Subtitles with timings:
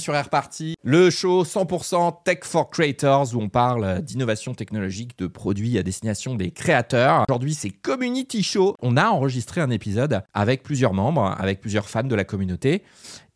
[0.00, 5.26] sur Air Party, le show 100% Tech for Creators où on parle d'innovation technologique, de
[5.26, 7.24] produits à destination des créateurs.
[7.28, 8.74] Aujourd'hui, c'est Community Show.
[8.80, 12.82] On a enregistré un épisode avec plusieurs membres, avec plusieurs fans de la communauté.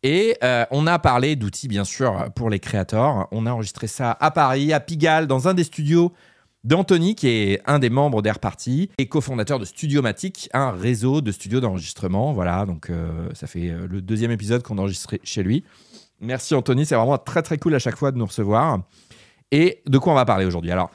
[0.01, 3.27] Et euh, on a parlé d'outils, bien sûr, pour les créateurs.
[3.31, 6.11] On a enregistré ça à Paris, à Pigalle, dans un des studios
[6.65, 11.31] d'Anthony, qui est un des membres d'Air Party et cofondateur de Studiomatic, un réseau de
[11.31, 12.33] studios d'enregistrement.
[12.33, 14.91] Voilà, donc euh, ça fait euh, le deuxième épisode qu'on a
[15.23, 15.63] chez lui.
[16.21, 18.79] Merci Anthony, c'est vraiment très très cool à chaque fois de nous recevoir.
[19.51, 20.71] Et de quoi on va parler aujourd'hui?
[20.71, 20.89] Alors,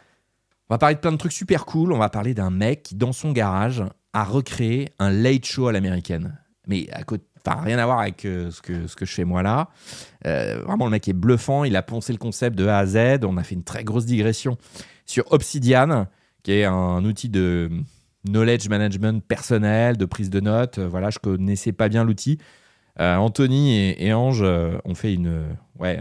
[0.68, 1.92] on va parler de plein de trucs super cool.
[1.92, 5.72] On va parler d'un mec qui, dans son garage, a recréé un late show à
[5.72, 6.38] l'américaine.
[6.66, 9.24] Mais à côté, enfin rien à voir avec euh, ce, que, ce que je fais
[9.24, 9.68] moi là.
[10.24, 11.64] vraiment, le mec est bluffant.
[11.64, 13.24] Il a poncé le concept de A à Z.
[13.24, 14.56] On a fait une très grosse digression
[15.06, 16.06] sur Obsidian,
[16.42, 17.68] qui est un outil de
[18.24, 20.78] knowledge management personnel, de prise de notes.
[20.78, 22.38] Euh, voilà, je connaissais pas bien l'outil.
[22.98, 25.44] Euh, Anthony et, Ange euh, ont fait une,
[25.78, 26.00] ouais,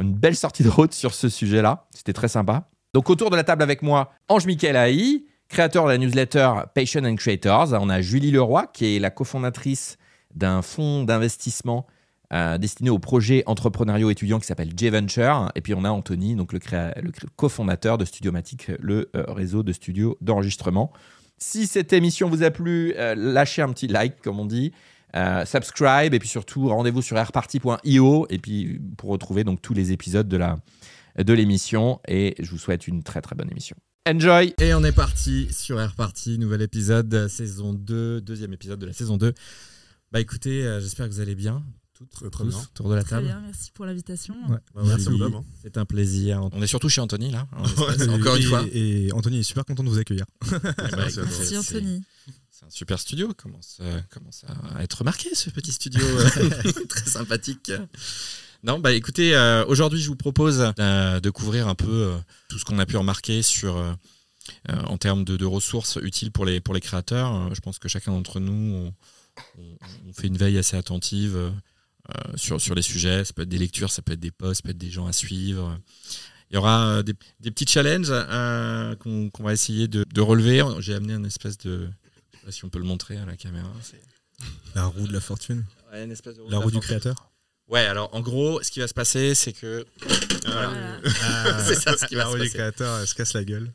[0.00, 1.86] une belle sortie de route sur ce sujet-là.
[1.90, 2.68] C'était très sympa.
[2.94, 7.04] Donc autour de la table avec moi, Ange Michael Haï, créateur de la newsletter Patient
[7.04, 7.72] and Creators.
[7.72, 9.98] On a Julie Leroy, qui est la cofondatrice
[10.34, 11.86] d'un fonds d'investissement
[12.32, 15.52] euh, destiné aux projets entrepreneuriaux étudiants qui s'appelle J-Venture.
[15.54, 16.58] Et puis on a Anthony, donc le,
[17.00, 20.92] le cofondateur de Studiomatic, le réseau de studios d'enregistrement.
[21.38, 24.72] Si cette émission vous a plu, lâchez un petit like, comme on dit.
[25.44, 30.28] Subscribe et puis surtout rendez-vous sur airparty.io et puis pour retrouver donc tous les épisodes
[30.28, 30.56] de la
[31.16, 33.76] de l'émission et je vous souhaite une très très bonne émission.
[34.08, 38.92] Enjoy Et on est parti sur Airparty, nouvel épisode, saison 2, deuxième épisode de la
[38.92, 39.32] saison 2.
[40.12, 41.64] Bah écoutez, j'espère que vous allez bien
[41.96, 42.58] toutes, très, bien.
[42.58, 43.26] autour de la table.
[43.26, 44.34] Bien, merci pour l'invitation.
[44.48, 44.58] Ouais.
[44.74, 45.44] Bah, merci, hein.
[45.62, 46.46] C'est un plaisir.
[46.52, 47.46] On est surtout chez Anthony là.
[48.10, 48.64] encore une fois.
[48.72, 50.26] Et Anthony est super content de vous accueillir.
[50.96, 52.02] merci, merci Anthony.
[52.66, 54.44] Un super studio, commence, commence
[54.74, 57.70] à être remarqué ce petit studio euh, très sympathique.
[58.64, 62.12] Non, bah écoutez, euh, aujourd'hui je vous propose euh, de couvrir un peu
[62.48, 63.82] tout ce qu'on a pu remarquer sur
[64.68, 67.54] en termes de, de, ressources utiles pour les, pour les créateurs.
[67.54, 68.94] je pense que chacun d'entre nous, on,
[70.08, 71.52] on, fait une veille assez attentive
[72.10, 73.24] euh, sur, sur les sujets.
[73.24, 75.06] Ça peut être des lectures, ça peut être des posts, ça peut être des gens
[75.06, 75.76] à suivre.
[76.50, 80.62] Il y aura euh, des, des petits challenges euh, qu'on va essayer de, de relever.
[80.78, 81.88] J'ai amené une espèce de.
[82.46, 83.72] Je sais pas si on peut le montrer à la caméra.
[84.76, 85.64] La roue de la fortune.
[85.90, 87.32] Ouais, une espèce de roue la roue du créateur.
[87.66, 89.84] Ouais, alors en gros, ce qui va se passer, c'est que.
[90.46, 91.00] Ah,
[91.66, 93.72] c'est ça ce qui va la roue du créateur, elle se casse la gueule.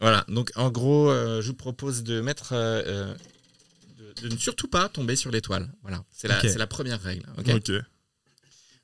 [0.00, 5.30] Voilà, donc en gros, je vous propose de mettre de ne surtout pas tomber sur
[5.30, 5.70] l'étoile.
[5.82, 7.26] Voilà, c'est la, la, première règle.
[7.36, 7.70] Ok?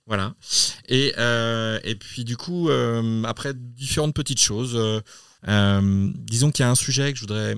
[0.07, 0.35] Voilà.
[0.89, 4.77] Et, euh, et puis du coup, euh, après différentes petites choses,
[5.49, 7.57] euh, disons qu'il y a un sujet que je voudrais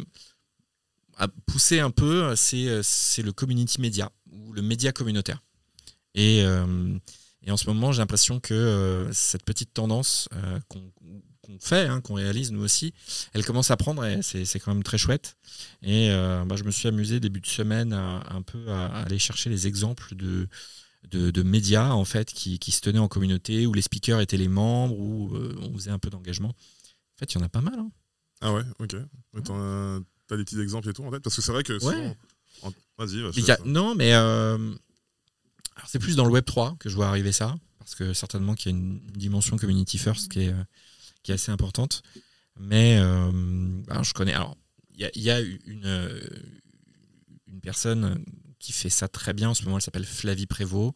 [1.46, 5.42] pousser un peu, c'est le community media ou le média communautaire.
[6.14, 10.28] Et, et en ce moment, j'ai l'impression que cette petite tendance
[10.68, 10.92] qu'on
[11.60, 12.92] fait, hein, qu'on réalise nous aussi,
[13.32, 15.36] elle commence à prendre et c'est quand même très chouette.
[15.82, 19.18] Et euh, bah, je me suis amusé début de semaine à, un peu à, aller
[19.18, 20.48] chercher les exemples de,
[21.10, 24.48] de, médias en fait qui, qui, se tenaient en communauté, où les speakers étaient les
[24.48, 26.48] membres, où euh, on faisait un peu d'engagement.
[26.48, 27.78] En fait, il y en a pas mal.
[27.78, 27.90] Hein.
[28.40, 28.96] Ah ouais, ok.
[30.26, 32.16] T'as des petits exemples et tout en tête Parce que c'est vrai que ouais.
[32.98, 33.22] Vas-y,
[33.64, 34.74] Non, mais euh,
[35.86, 37.54] c'est plus dans le Web 3 que je vois arriver ça.
[37.78, 40.54] Parce que certainement qu'il y a une dimension community first qui est,
[41.22, 42.02] qui est assez importante.
[42.58, 44.32] Mais euh, je connais.
[44.32, 44.56] Alors,
[44.94, 46.20] il y, a, une, euh,
[47.46, 48.24] une personne
[48.58, 49.76] qui fait ça très bien en ce moment.
[49.76, 50.94] Elle s'appelle Flavie Prévost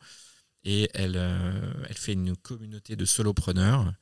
[0.64, 3.92] et elle, euh, elle fait une communauté de solopreneurs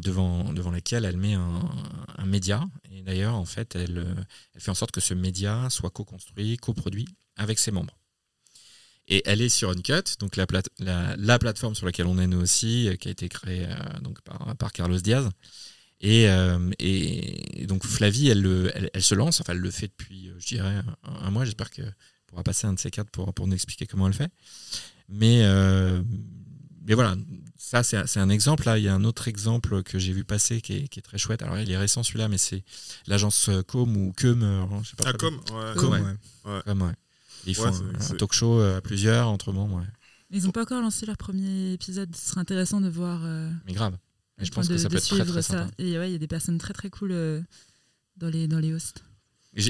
[0.00, 2.64] devant, devant laquelle elle met un, média.
[2.90, 4.24] Et d'ailleurs, en fait, elle,
[4.54, 7.96] elle fait en sorte que ce média soit co-construit, co-produit avec ses membres.
[9.08, 10.46] Et elle est sur Uncut, donc la,
[10.78, 14.00] la, la, plateforme sur laquelle on est nous aussi, euh, qui a été créée euh,
[14.00, 15.28] donc par, par, Carlos Diaz.
[16.00, 20.46] Et, euh, et, donc Flavie, elle, elle, se lance, enfin elle le fait depuis, je
[20.46, 21.44] dirais, un, mois.
[21.44, 21.94] J'espère qu'elle
[22.26, 24.30] pourra passer un de ces quatre pour, pour nous expliquer comment elle fait.
[25.08, 25.42] Mais,
[26.86, 27.16] mais voilà,
[27.62, 28.64] ça c'est un exemple.
[28.66, 31.02] Là, il y a un autre exemple que j'ai vu passer qui est, qui est,
[31.02, 31.42] très chouette.
[31.42, 32.64] Alors il est récent celui-là, mais c'est
[33.06, 34.80] l'agence Com ou Com.
[34.82, 35.74] Je sais pas ah, Com, ouais.
[35.76, 36.62] Com, ouais.
[36.64, 36.92] Com, ouais.
[37.46, 39.78] Ils font un, talk show euh, à plusieurs entre membres.
[39.78, 39.86] Ouais.
[40.30, 42.14] Ils n'ont pas encore lancé leur premier épisode.
[42.14, 43.20] Ce serait intéressant de voir.
[43.24, 43.96] Euh, Mais grave.
[44.40, 45.64] Et je pense que ça peut être très, très ça.
[45.64, 45.70] Sympa.
[45.78, 47.40] Et ouais, il y a des personnes très très cool euh,
[48.16, 49.04] dans, les, dans les hosts.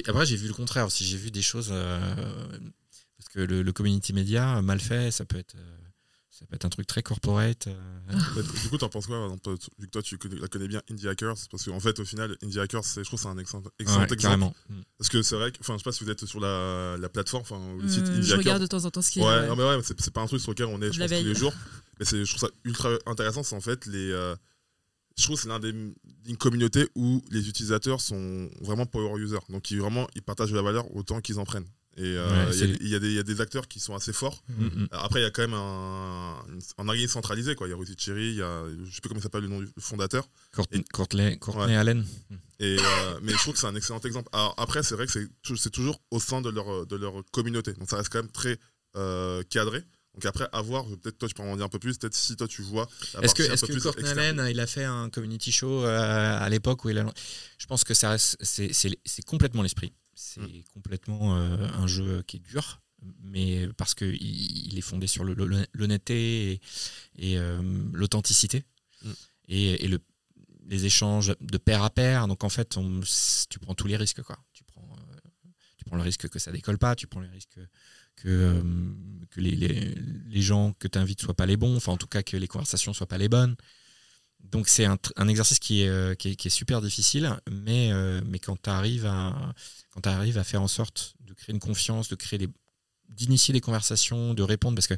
[0.07, 1.05] Après, j'ai vu le contraire aussi.
[1.05, 1.69] J'ai vu des choses.
[1.69, 5.57] parce que le, le, community media, mal fait, ça peut être,
[6.35, 7.67] ça peut être un truc très corporate.
[7.67, 7.75] euh,
[8.37, 10.81] Mais du coup, t'en penses quoi, exemple, vu que toi, tu connais, la connais bien
[10.91, 13.63] Indie Hackers Parce qu'en fait, au final, Indie Hackers, je trouve que c'est un excellent,
[13.79, 14.23] excellent ouais, exemple.
[14.23, 14.55] carrément.
[14.97, 17.09] Parce que c'est vrai que, enfin, je sais pas si vous êtes sur la, la
[17.11, 18.39] plateforme, enfin, le site Euh, Indie je Hackers.
[18.39, 19.23] regarde de temps en temps ce qui est.
[19.23, 21.15] Ouais, non, mais ouais, c'est pas un truc sur lequel on est, je pense, tous
[21.27, 21.53] les jours.
[22.01, 23.43] Mais je trouve ça ultra intéressant.
[23.43, 24.11] C'est en fait les.
[24.11, 24.35] euh,
[25.19, 25.69] je trouve que c'est l'un des
[26.27, 29.37] une communauté où les utilisateurs sont vraiment power users.
[29.51, 31.69] Donc, ils, vraiment, ils partagent de la valeur autant qu'ils en prennent.
[31.99, 33.95] Et euh, Ouais, il y a- y, des- il y a des acteurs qui sont
[33.95, 34.43] assez forts.
[34.49, 34.89] Mm, mm.
[34.93, 36.37] Après, il y a quand même un,
[36.79, 37.55] un organisme centralisé.
[37.55, 37.67] Quoi.
[37.67, 39.49] Il y a Rudy Cherry, il y a, je sais plus comment il s'appelle le
[39.49, 40.27] nom du fondateur.
[40.55, 41.77] Courtney, Et- Courtney- Courtney Ouais.
[41.77, 42.07] Allen.
[42.61, 44.29] Et, euh, mais je trouve que c'est un excellent exemple.
[44.33, 47.23] Alors, après, c'est vrai que c'est tou- c'est toujours au sein de leur, de leur
[47.31, 47.73] communauté.
[47.75, 48.59] Donc ça reste quand même très
[48.97, 49.83] euh, cadré.
[50.15, 52.37] Donc après, à voir, peut-être toi tu peux en dire un peu plus, peut-être si
[52.37, 52.87] toi tu vois.
[53.23, 54.09] Est-ce que, plus Courtney.
[54.09, 57.11] Allen, il a fait un community show à l'époque où il a.
[57.59, 59.93] Je pense que c'est complètement l'esprit.
[60.15, 60.63] C'est Mm.
[60.75, 62.81] complètement euh, un jeu qui est dur,
[63.23, 66.61] mais parce qu'il il est fondé sur l'honnêteté et,
[67.19, 67.61] et, euh,
[67.93, 68.65] l'authenticité
[69.05, 69.11] Mm.
[69.49, 69.99] et, et le,
[70.69, 72.29] les échanges de pair à pair.
[72.29, 73.01] Donc en fait, on-
[73.51, 74.23] tu prends tous les risques.
[74.23, 74.39] Quoi.
[74.53, 75.31] Tu, prends, euh,
[75.77, 77.59] tu prends le risque que ça décolle pas, tu prends le risque
[78.15, 78.63] que, euh,
[79.31, 79.95] que les, les,
[80.29, 82.47] les gens que tu invites soient pas les bons, enfin en tout cas que les
[82.47, 83.57] conversations soient pas les bonnes.
[84.43, 88.21] Donc c'est un, exercice qui est, euh, qui, est, qui est super difficile, mais, euh,
[88.27, 89.55] mais quand tu arrives à
[89.91, 92.49] quand tu arrives à faire en sorte de créer une confiance, de créer des
[93.09, 94.95] d'initier des conversations, de répondre parce que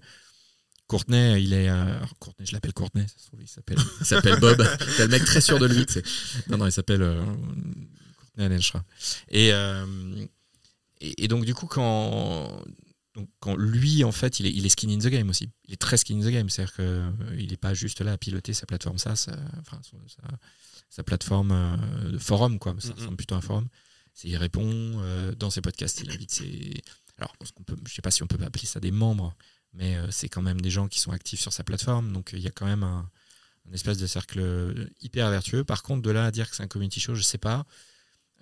[0.86, 4.38] Courtenay, il est euh, Courtenay, je l'appelle Courtenay, ça se trouve, il s'appelle il s'appelle
[4.38, 4.62] Bob,
[4.96, 6.02] c'est le mec très sûr de lui, tu sais.
[6.48, 7.24] Non non, il s'appelle euh,
[8.36, 8.58] Courtenay.
[9.28, 9.86] Et, euh,
[11.00, 12.62] et et donc du coup quand
[13.14, 15.48] donc quand lui en fait il est, il est skin in the game aussi.
[15.66, 16.48] Il est très skin in the game.
[16.50, 19.98] C'est à dire qu'il n'est pas juste là à piloter sa plateforme ça enfin son-
[20.08, 20.22] sa,
[20.90, 22.74] sa plateforme euh, de forum quoi.
[22.78, 22.94] Ça Mhm.
[22.94, 23.68] ressemble plutôt à un forum.
[24.14, 26.82] C'est il répond euh, dans ses podcasts il invite ses
[27.18, 27.32] alors
[27.66, 29.34] peut je sais pas si on peut appeler ça des membres
[29.72, 32.12] mais euh, c'est quand même des gens qui sont actifs sur sa plateforme.
[32.12, 33.08] Donc euh, il y a quand même un,
[33.68, 35.62] un espèce de cercle hyper vertueux.
[35.64, 37.64] Par contre de là à dire que c'est un community show je sais pas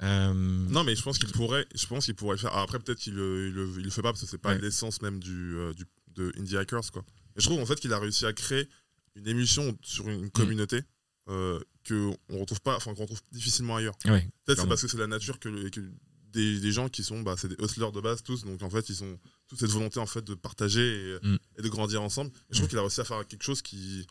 [0.03, 2.57] Euh, Non, mais je pense qu'il pourrait, je pense qu'il pourrait le faire.
[2.57, 4.61] Après, peut-être qu'il le, il le, il le fait pas parce que c'est pas Ouais.
[4.61, 5.85] l'essence même du, euh, du,
[6.15, 7.05] de Indie Hackers, quoi.
[7.37, 8.69] Mais je trouve en fait qu'il a réussi à créer
[9.15, 10.81] une émission sur une communauté
[11.29, 13.95] euh, que on retrouve pas, enfin qu'on retrouve difficilement ailleurs.
[14.07, 15.81] ouais, Peut-être c'est parce que c'est la nature que, le- que
[16.33, 18.89] des, des gens qui sont, bah, c'est des hustlers de base tous, donc en fait
[18.89, 19.19] ils ont
[19.49, 21.39] toute cette volonté en fait de partager et, Mm.
[21.59, 22.31] et de grandir ensemble.
[22.51, 24.07] Et je trouve qu'il a réussi à faire quelque chose qui,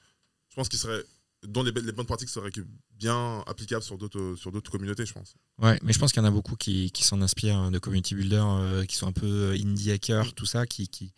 [0.49, 1.03] je pense, qui serait
[1.47, 2.51] dont les, les bonnes pratiques seraient
[2.99, 5.35] bien applicables sur d'autres sur d'autres communautés, je pense.
[5.59, 8.13] Ouais, mais je pense qu'il y en a beaucoup qui, qui s'en inspirent de community
[8.15, 11.13] builders euh, qui sont un peu euh, indie hackers, tout ça, qui, qui,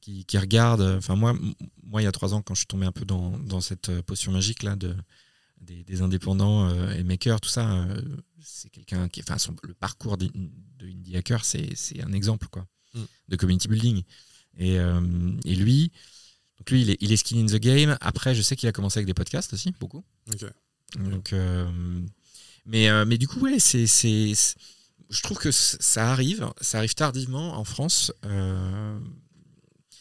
[0.00, 0.96] qui, qui regardent.
[0.98, 1.32] Enfin, moi,
[1.84, 3.88] moi, il y a trois ans, quand je suis tombé un peu dans, dans cette
[3.88, 4.96] euh, potion magique là de,
[5.60, 8.02] des, des indépendants euh, et makers, tout ça, euh,
[8.40, 9.20] c'est quelqu'un qui.
[9.20, 10.28] Enfin, son- le parcours de
[10.82, 11.72] indie hacker, c'est
[12.02, 13.00] un exemple quoi, Mm.
[13.28, 14.02] de community building.
[14.58, 14.74] Et,
[15.46, 15.92] et lui,
[16.62, 17.96] donc lui, il est, il est skin in the game.
[18.00, 20.04] Après, je sais qu'il a commencé avec des podcasts aussi, beaucoup.
[20.32, 20.44] Ok.
[20.96, 21.68] Donc, euh,
[22.66, 24.54] mais, euh, mais du coup, ouais, c'est, c'est, c'est-
[25.10, 28.12] je trouve que ça arrive, ça arrive tardivement en France.
[28.24, 28.96] Euh,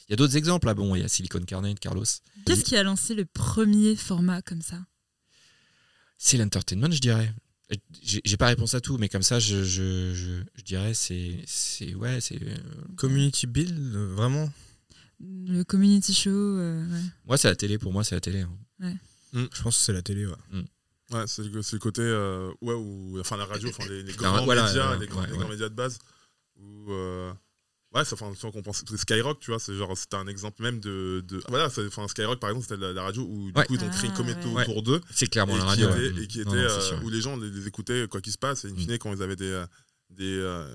[0.07, 0.67] Il y a d'autres exemples.
[0.67, 0.75] Là.
[0.75, 2.05] Bon, il y a Silicon Carnet de Carlos.
[2.45, 4.77] Qu'est-ce qui a lancé le premier format comme ça?
[6.19, 7.33] C'est l'entertainment, je dirais.
[8.03, 11.39] J'ai, j'ai pas réponse à tout, mais comme ça, je, je, je, je dirais, c'est,
[11.47, 12.37] c'est, ouais, c'est.
[12.97, 13.73] Community build,
[14.15, 14.49] vraiment?
[15.47, 16.29] Le community show.
[16.29, 17.01] euh, ouais.
[17.25, 17.77] moi, c'est la télé.
[17.77, 18.41] Pour moi, c'est la télé.
[18.41, 18.93] hein.
[19.33, 20.33] Je pense que c'est la télé, ouais.
[21.11, 24.11] Ouais, c'est le, c'est le côté euh, ouais ou enfin la radio, enfin les, les
[24.13, 25.49] La- grands voilà, médias, ouais, les, grands, ouais, les grands ouais.
[25.51, 25.99] médias de base.
[26.57, 27.33] Où, euh,
[27.93, 30.79] ouais, ça, enfin, qu'on pense, c'est Skyrock, tu vois, c'est genre c'était un exemple même
[30.79, 33.65] de, de voilà, c'est- enfin Skyrock par exemple, c'était la, la radio où du Ouais.
[33.65, 34.61] coup ils ont créé une Ah, communauté ouais.
[34.61, 35.89] autour d'eux C'est clairement la radio.
[35.89, 36.23] était, ouais.
[36.23, 38.31] et qui Non, était non, c'est euh, où les gens les, les écoutaient quoi qu'il
[38.31, 38.77] se passe et in Mm.
[38.77, 39.65] fine quand ils avaient des
[40.11, 40.73] des euh,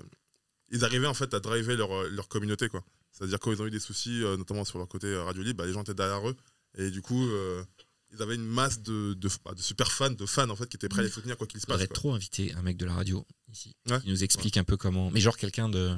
[0.71, 2.83] ils arrivaient en fait à driver leur, leur communauté quoi.
[3.17, 5.57] C'est-à-dire quand ils ont eu des soucis euh, notamment sur leur côté euh, radio libre,
[5.59, 6.35] bah, les gens étaient derrière eux
[6.77, 7.63] et du coup euh,
[8.13, 10.77] ils avaient une masse de, de, bah, de super fans, de fans en fait qui
[10.77, 11.77] étaient prêts à les soutenir quoi qu'il se passe.
[11.87, 11.87] quoi.
[11.95, 13.99] trop inviter un mec de la radio ici Ouais.
[14.01, 15.95] qui nous explique un peu comment mais genre quelqu'un de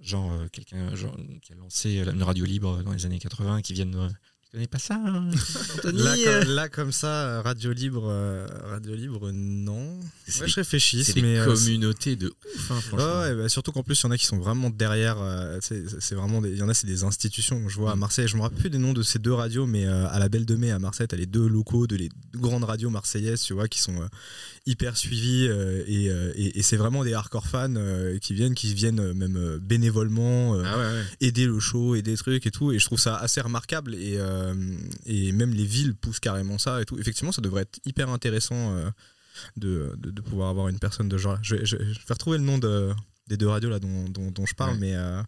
[0.00, 0.92] genre quelqu'un
[1.40, 3.84] qui a lancé une radio libre dans les années 80 qui tu
[4.54, 5.28] connais pas ça hein,
[5.76, 9.98] Anthony Là, euh comme, là, comme ça, radio libre, euh, radio libre, non.
[10.40, 13.48] Ouais, je réfléchis, c'est des mais euh, communautés de ouf hein, franchement Ouais, ouais, bah,
[13.48, 15.20] surtout qu'en plus, il y en a qui sont vraiment derrière.
[15.20, 17.68] euh, c'est c'est vraiment il y en a, c'est des institutions.
[17.68, 17.98] Je vois à Mm.
[18.00, 20.28] Marseille, je me rappelle plus des noms de ces deux radios, mais euh, à la
[20.28, 23.54] Belle de Mai à Marseille, t'as les deux locaux de les grandes radios marseillaises, tu
[23.54, 24.06] vois, qui sont euh,
[24.66, 28.54] hyper suivis euh, et, euh, et- et c'est vraiment des hardcore fans euh, qui viennent,
[28.54, 30.54] qui viennent même bénévolement.
[30.54, 31.02] ah ouais, ouais.
[31.20, 34.18] aider le show et des trucs et tout et je trouve ça assez remarquable et,
[35.06, 38.74] et même les villes poussent carrément ça et tout effectivement ça devrait être hyper intéressant
[39.56, 42.38] de, de, de pouvoir avoir une personne de genre je, vais- je, je vais retrouver
[42.38, 42.90] le nom de
[43.26, 44.80] des deux radios là dont, dont, dont je parle, Ouais.
[44.80, 45.22] mais, euh,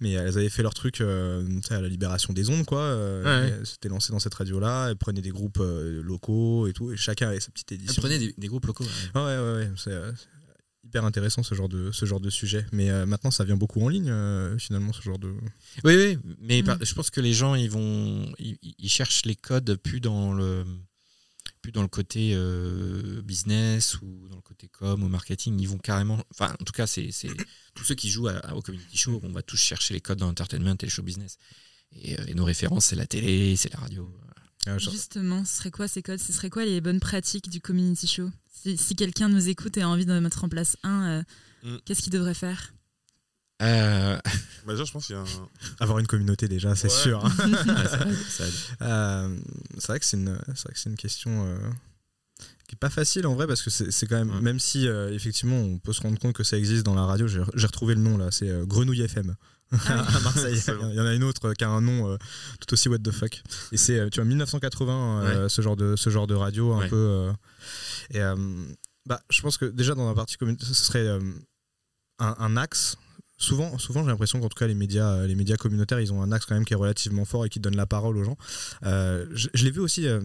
[0.00, 2.80] mais elles avaient fait leur truc euh, à la libération des ondes, quoi.
[2.80, 3.54] euh, Ouais.
[3.60, 6.96] elles s'étaient lancées dans cette radio-là, elles prenaient des groupes euh, locaux et tout, et
[6.96, 8.00] chacun avait sa petite édition.
[8.00, 8.84] prenait des, des groupes locaux.
[8.84, 9.20] ouais.
[9.20, 9.92] Ouais, ouais, ouais, c'est
[10.84, 12.64] hyper intéressant ce genre de, ce genre de sujet.
[12.72, 14.10] Mais maintenant, ça vient beaucoup en ligne,
[14.58, 15.34] finalement, ce genre de.
[15.84, 16.78] Oui, oui, mais Mm.
[16.82, 20.64] je pense que les gens, ils vont, ils, ils cherchent les codes plus dans le,
[21.60, 25.58] plus dans le côté euh, business ou dans le côté com ou marketing.
[25.60, 27.28] Ils vont carrément, enfin, en tout cas, c'est, c'est
[27.74, 30.18] tous ceux qui jouent à- à- au community show, on va tous chercher les codes
[30.18, 31.36] dans l'entertainment et le show business.
[31.92, 34.10] Et, euh, et nos références, c'est la télé, c'est la radio.
[34.66, 36.18] Ah, Justement, ce serait quoi ces codes?
[36.20, 38.28] Ce serait quoi les bonnes pratiques du community show?
[38.52, 41.22] Si, si quelqu'un nous écoute et a envie de mettre en place un, euh,
[41.64, 41.78] Mm.
[41.84, 42.72] qu'est-ce qu'il devrait faire?
[43.62, 44.16] Euh,
[44.66, 45.26] Bah, déjà, je pense qu'il y a un.
[45.80, 46.94] Avoir une communauté déjà, c'est Ouais.
[46.94, 47.24] sûr.
[47.26, 47.32] hein.
[48.40, 48.52] aide.
[48.82, 49.36] Euh,
[49.78, 51.58] c'est vrai que c'est une, c'est vrai que c'est une question euh,
[52.68, 54.40] qui est pas facile en vrai parce que c'est quand même, Ouais.
[54.42, 57.26] même si euh, effectivement on peut se rendre compte que ça existe dans la radio,
[57.26, 59.34] j'ai retrouvé le nom là, c'est euh, Grenouille FM.
[59.72, 59.76] Ah
[60.16, 60.58] à Marseille,
[60.90, 62.16] il y en a une autre euh, qui a un nom euh,
[62.60, 63.42] tout aussi what the fuck.
[63.72, 66.78] Et c'est euh, tu vois 1980 euh, ce genre de ce genre de radio un
[66.80, 66.88] Ouais.
[66.88, 66.96] peu.
[66.96, 67.32] euh,
[68.10, 68.36] et euh,
[69.06, 71.20] bah je pense que déjà dans la partie communautaire, ce serait euh,
[72.18, 72.96] un, un axe.
[73.40, 76.20] Souvent, souvent j'ai l'impression qu'en tout cas les médias, euh, les médias communautaires, ils ont
[76.22, 78.36] un axe quand même qui est relativement fort et qui donne la parole aux gens.
[78.84, 80.20] Euh, je je l'ai vu aussi, euh,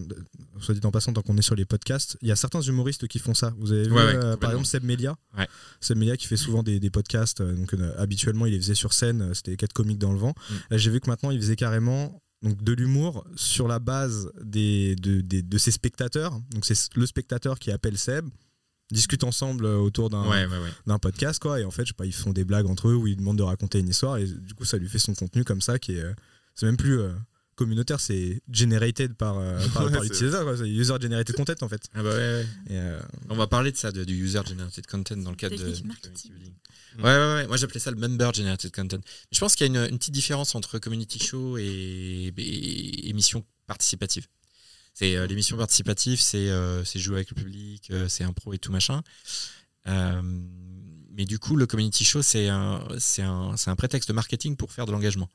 [0.60, 3.08] soit dit en passant, tant qu'on est sur les podcasts, il y a certains humoristes
[3.08, 3.54] qui font ça.
[3.60, 5.48] Vous avez vu, Ouais, ouais, euh, par exemple, Seb Melia Ouais.
[5.80, 7.42] Seb Melia qui fait souvent des, des podcasts.
[7.44, 10.34] donc, habituellement, il les faisait sur scène, c'était quatre comiques dans le vent.
[10.50, 10.54] Mm.
[10.72, 14.96] Là, j'ai vu que maintenant, il faisait carrément donc, de l'humour sur la base des,
[14.96, 16.32] de, des- de ses spectateurs.
[16.52, 18.26] Donc, c'est le spectateur qui appelle Seb
[18.94, 20.70] discutent ensemble euh, autour d'un Ouais, ouais, ouais.
[20.88, 22.96] d'un podcast quoi et en fait je sais pas ils font des blagues entre eux
[22.96, 25.44] où ils demandent de raconter une histoire et du coup ça lui fait son contenu
[25.44, 26.14] comme ça qui est euh,
[26.56, 27.12] c'est même plus euh,
[27.56, 32.02] communautaire c'est generated par euh, par, Ouais, par l'utilisateur user generated content en fait Ah
[32.04, 32.46] bah ouais, ouais.
[32.70, 35.56] et, euh, On va parler de ça, de- du user generated content dans le cadre
[35.58, 35.64] de.
[37.00, 37.48] Ouais, ouais, ouais.
[37.48, 39.00] Moi, j'appelais ça le member generated content.
[39.32, 43.44] Je pense qu'il y a une, une petite différence entre community show et, et émission
[43.66, 44.28] participative.
[44.94, 48.60] C'est euh, l'émission participative, c'est euh, c'est jouer avec le public, euh, c'est impro et
[48.60, 49.02] tout machin.
[51.16, 52.82] Mais du coup, le community show, c'est un,
[53.20, 55.30] un, un prétexte marketing pour faire de l'engagement.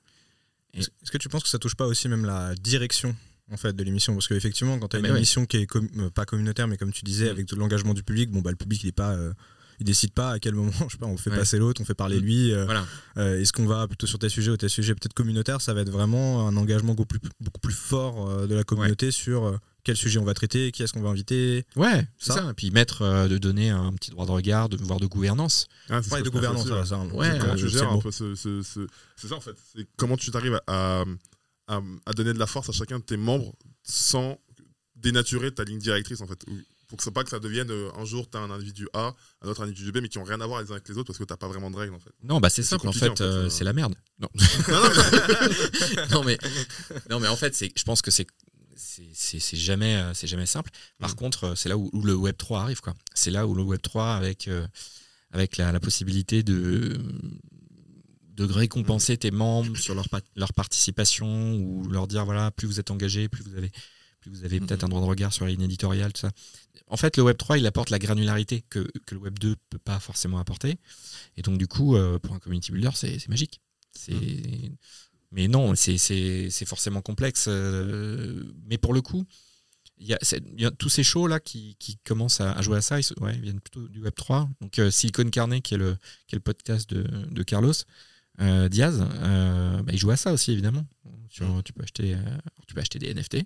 [0.74, 3.14] Et- est-ce que tu penses que ça touche pas aussi même la direction
[3.50, 4.12] en fait de l'émission?
[4.14, 5.18] Parce qu'effectivement quand tu as Ah, une ouais.
[5.18, 7.30] émission qui est com- pas communautaire mais comme tu disais Mm.
[7.30, 9.32] avec de l'engagement du public bon bah le public il est pas euh,
[9.80, 11.36] il décide pas à quel moment je sais pas on fait Ouais.
[11.38, 12.24] passer l'autre on fait parler Mm.
[12.24, 12.86] lui euh, Voilà.
[13.16, 15.80] Euh, Est-ce qu'on va plutôt sur tes sujets ou tes sujets peut-être communautaires Ça va
[15.82, 19.56] être vraiment un engagement beaucoup plus, beaucoup plus fort euh, de la communauté sur euh,
[19.84, 21.64] quel sujet on va traiter, qui est-ce qu'on va inviter.
[21.76, 22.42] Ouais, c'est Ça.
[22.42, 22.50] ça.
[22.50, 25.66] Et puis mettre, euh, de donner un petit droit de regard, de, voire de gouvernance.
[25.88, 26.96] Ah, Ouais, de gouvernance, ça.
[26.96, 27.88] un- Ouais, comment euh, tu c'est gères
[29.16, 31.04] c'est ça en fait c'est comment tu t'arrives à,
[31.68, 34.38] à, à donner de la force à chacun de tes membres sans
[34.96, 36.44] dénaturer ta ligne directrice en fait
[36.88, 39.14] pour que ça pas que ça devienne euh, un jour tu as un individu A
[39.42, 41.06] un autre individu B mais qui ont rien à voir les uns avec les autres
[41.08, 42.88] parce que t'as pas vraiment de règles en fait Non, bah c'est simple.
[42.88, 43.48] En fait, en fait, euh, euh.
[43.48, 43.94] c'est la merde.
[44.18, 44.28] Non.
[44.68, 46.38] non, non, mais- non mais
[47.10, 48.26] non mais en fait c'est je pense que c'est
[49.56, 51.14] jamais c'est jamais simple par Mm.
[51.14, 53.80] contre c'est là où, où le web 3 arrive quoi c'est là où le web
[53.82, 54.66] 3 avec euh,
[55.32, 56.98] avec la, la possibilité de
[58.36, 62.90] de récompenser tes membres sur leur, leur participation ou leur dire voilà plus vous êtes
[62.90, 63.70] engagés plus vous avez
[64.28, 66.30] vous avez peut-être un droit de regard sur la ligne éditoriale tout ça
[66.88, 69.78] en fait le web 3 il apporte la granularité que, que le web 2 peut
[69.78, 70.78] pas forcément apporter
[71.36, 73.60] et donc du coup euh, pour un community builder c'est magique
[73.92, 74.72] c'est
[75.30, 77.46] mais non, c'est- forcément complexe.
[77.48, 79.26] euh, mais pour le coup,
[79.98, 80.18] il y a,
[80.56, 83.34] y tous ces shows-là qui, qui commencent à, à jouer à ça, ils, se- ouais,
[83.34, 84.48] ils viennent plutôt du Web3.
[84.62, 87.74] Donc euh, Silicon Carnet, qui est le, qui est le podcast de, de Carlos
[88.40, 90.86] euh, Diaz, euh, bah, il joue à ça aussi, évidemment.
[91.28, 92.16] Sur- tu, peux acheter,
[92.66, 93.44] tu peux acheter des NFT.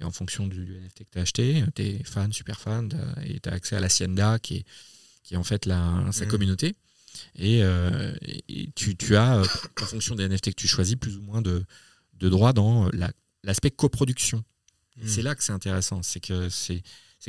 [0.00, 2.88] Et en fonction du, NFT que tu as acheté, tu es fan, super fan,
[3.24, 4.64] et tu as accès à l'Hacienda, qui est,
[5.22, 6.30] qui est en fait la, sa Mhm.
[6.30, 6.74] communauté.
[7.36, 8.12] Et, euh,
[8.48, 9.44] et tu, tu as, euh,
[9.80, 11.64] en fonction des NFT que tu choisis, plus ou moins de,
[12.14, 13.12] de droits dans la-
[13.44, 14.44] l'aspect coproduction.
[14.96, 15.08] Et Mm.
[15.08, 16.02] C'est là que c'est intéressant.
[16.02, 16.82] C'est que c'est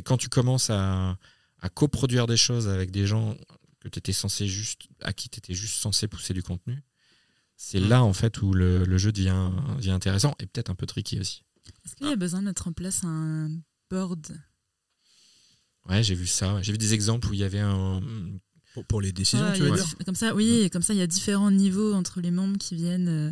[0.04, 1.18] quand tu commences à,
[1.62, 3.38] à coproduire des choses avec des gens
[3.80, 6.82] que tu étais censé juste, à qui tu étais juste censé pousser du contenu.
[7.58, 7.88] C'est Mm.
[7.90, 11.20] là, en fait, où le, le jeu devient, devient intéressant et peut-être un peu tricky
[11.20, 11.44] aussi.
[11.86, 13.50] Est-ce qu'il y a besoin de mettre en place un
[13.90, 14.38] board?
[15.88, 16.62] Ouais, j'ai vu ça.
[16.62, 18.02] J'ai vu des exemples où il y avait un.
[18.74, 21.08] Pour, pour les décisions, tu veux dire Comme ça, oui, comme ça, il y a
[21.08, 23.32] différents niveaux entre les membres qui viennent, euh,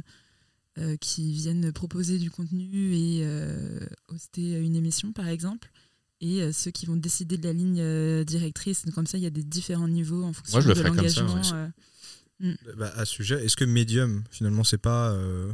[0.77, 5.69] euh, qui viennent proposer du contenu et euh, hoster une émission, par exemple,
[6.21, 8.85] et euh, ceux qui vont décider de la ligne euh, directrice.
[8.85, 10.79] Donc, comme ça, il y a des différents niveaux en fonction Moi, je le de
[10.79, 11.57] ferais comme ça, l'engagement.
[11.59, 11.69] ouais.
[12.45, 12.55] euh.
[12.77, 15.51] Bah, à ce sujet, est-ce que Medium, finalement, c'est pas euh,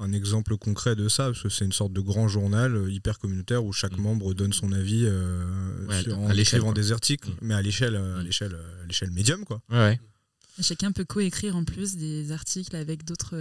[0.00, 3.18] un exemple concret de ça Parce que c'est une sorte de grand journal euh, hyper
[3.18, 4.02] communautaire où chaque Mm.
[4.02, 7.34] membre donne son avis euh, Ouais, sur- à en écrivant des articles, Mm.
[7.42, 8.24] mais à l'échelle, euh, à Mm.
[8.26, 9.60] l'échelle, euh, à l'échelle Medium, quoi.
[9.70, 10.00] Ouais, ouais.
[10.58, 13.36] Et chacun peut coécrire en plus des articles avec d'autres.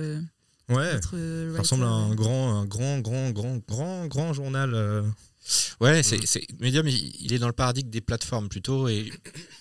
[0.69, 0.93] Ouais.
[0.93, 1.15] d'autres,
[1.55, 4.73] Ça ressemble à un grand, un grand, grand, grand, grand, grand journal.
[4.75, 5.01] euh.
[5.81, 8.87] Ouais, c'est, c'est- Medium, il est dans le paradigme des plateformes plutôt.
[8.87, 9.11] Et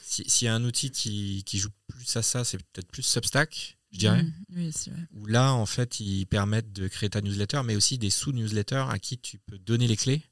[0.05, 3.03] si- s'il y a un outil qui, qui joue plus à ça, c'est peut-être plus
[3.03, 4.23] Substack, je dirais.
[4.23, 5.01] Mm, oui, c'est vrai.
[5.15, 8.99] Où là, en fait, ils permettent de créer ta newsletter, mais aussi des sous-newsletters à
[8.99, 10.23] qui tu peux donner les clés.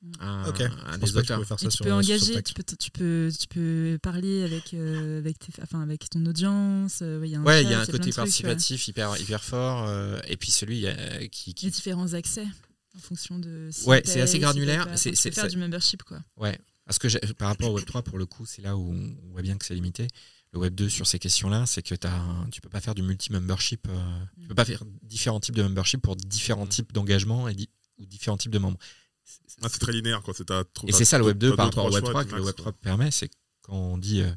[0.00, 0.12] Mm.
[0.20, 0.60] À, Ok.
[0.86, 1.56] à des tu auteurs.
[1.58, 5.52] tu sur peux engager, tu peux, tu peux, tu peux parler avec, euh, avec, tes,
[5.60, 7.00] enfin, avec ton audience.
[7.02, 8.02] euh, ouais, il y a un Ouais, il chat, y a un plein côté de
[8.04, 8.16] trucs, ouais.
[8.16, 9.88] participatif hyper, hyper fort.
[9.88, 12.46] euh, et puis celui euh, qui, qui Les différents accès
[12.94, 13.70] en fonction de.
[13.72, 16.20] si Ouais, c'est assez granulaire, c'est- faire du membership, quoi.
[16.36, 19.32] Ouais, parce que par rapport au Web3, pour le coup, c'est là où on on
[19.32, 20.06] voit bien que c'est limité.
[20.52, 23.86] Le Web2, sur ces questions-là, c'est que t'as un- tu peux pas faire du multi-membership.
[23.88, 26.68] euh, Tu peux pas faire différents types de membership pour différents Mm.
[26.70, 28.78] types d'engagement et di- ou différents types de membres.
[29.24, 30.32] C'est- Ah, c'est très linéaire, quoi.
[30.34, 32.30] C'est t'as- Et c'est ça le Web2 t'as par deux, rapport au Web3 choix, que
[32.34, 32.72] et le Web3 quoi.
[32.80, 33.28] permet, c'est
[33.62, 34.30] quand on dit, euh,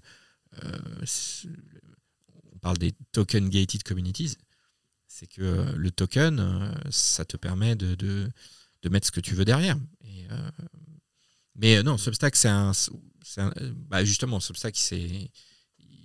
[0.64, 1.48] euh, c'est-
[2.54, 4.36] on parle des token gated communities,
[5.08, 8.30] c'est que euh, le token, euh, ça te permet de, de,
[8.82, 9.78] de mettre ce que tu veux derrière.
[10.04, 10.52] Et, euh,
[11.56, 13.54] mais euh, non, Substack, c'est un, c'est un-
[13.90, 15.32] bah justement, Substack, il s'est,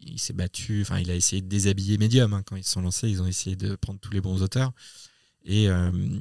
[0.07, 2.81] il s'est battu, enfin, il a essayé de déshabiller Medium hein, quand ils se sont
[2.83, 3.09] lancés.
[3.09, 4.73] Ils ont essayé de prendre tous les bons auteurs.
[5.45, 6.19] Et euh, mais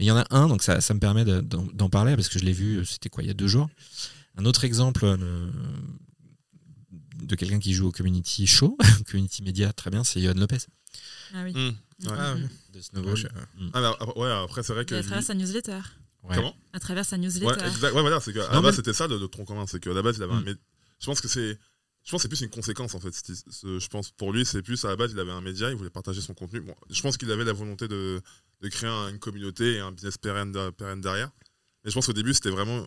[0.00, 2.38] il y en a un, donc ça, ça me permet de- d'en parler parce que
[2.38, 3.68] je l'ai vu, euh, c'était quoi, il y a deux jours.
[4.36, 5.48] Un autre exemple euh,
[7.22, 8.76] de quelqu'un qui joue au community show,
[9.10, 10.58] community media, très bien, c'est Yohan Lopez.
[11.34, 11.52] Ah oui.
[11.54, 11.68] Hum,
[12.04, 12.16] ouais.
[12.18, 12.48] Ah, Mhm.
[12.72, 13.16] de Snowball.
[13.16, 13.26] je-
[13.72, 14.94] Ah, mais après- ouais, après, c'est vrai Et que.
[14.96, 15.80] à travers lui- sa newsletter.
[16.24, 16.36] Ouais.
[16.36, 16.54] Comment?
[16.72, 17.64] À travers sa Ouais, newsletter.
[17.66, 17.92] exact.
[17.94, 19.66] Ouais, voilà, c'est qu'à Non, la base, mais- c'était ça le, le tronc commun.
[19.68, 20.40] C'est qu'à la base, il avait un.
[20.40, 20.44] Mm.
[20.50, 20.56] mé-
[21.00, 21.58] Je pense que c'est.
[22.04, 23.12] Je pense que c'est plus une conséquence en fait.
[23.62, 25.90] Je pense pour lui, c'est plus à la base, il avait un média, il voulait
[25.90, 26.60] partager son contenu.
[26.60, 28.20] Bon, je pense qu'il avait la volonté de,
[28.60, 31.30] de créer un- une communauté et un business pérenne, de- pérenne derrière.
[31.82, 32.86] Mais je pense qu'au début, c'était vraiment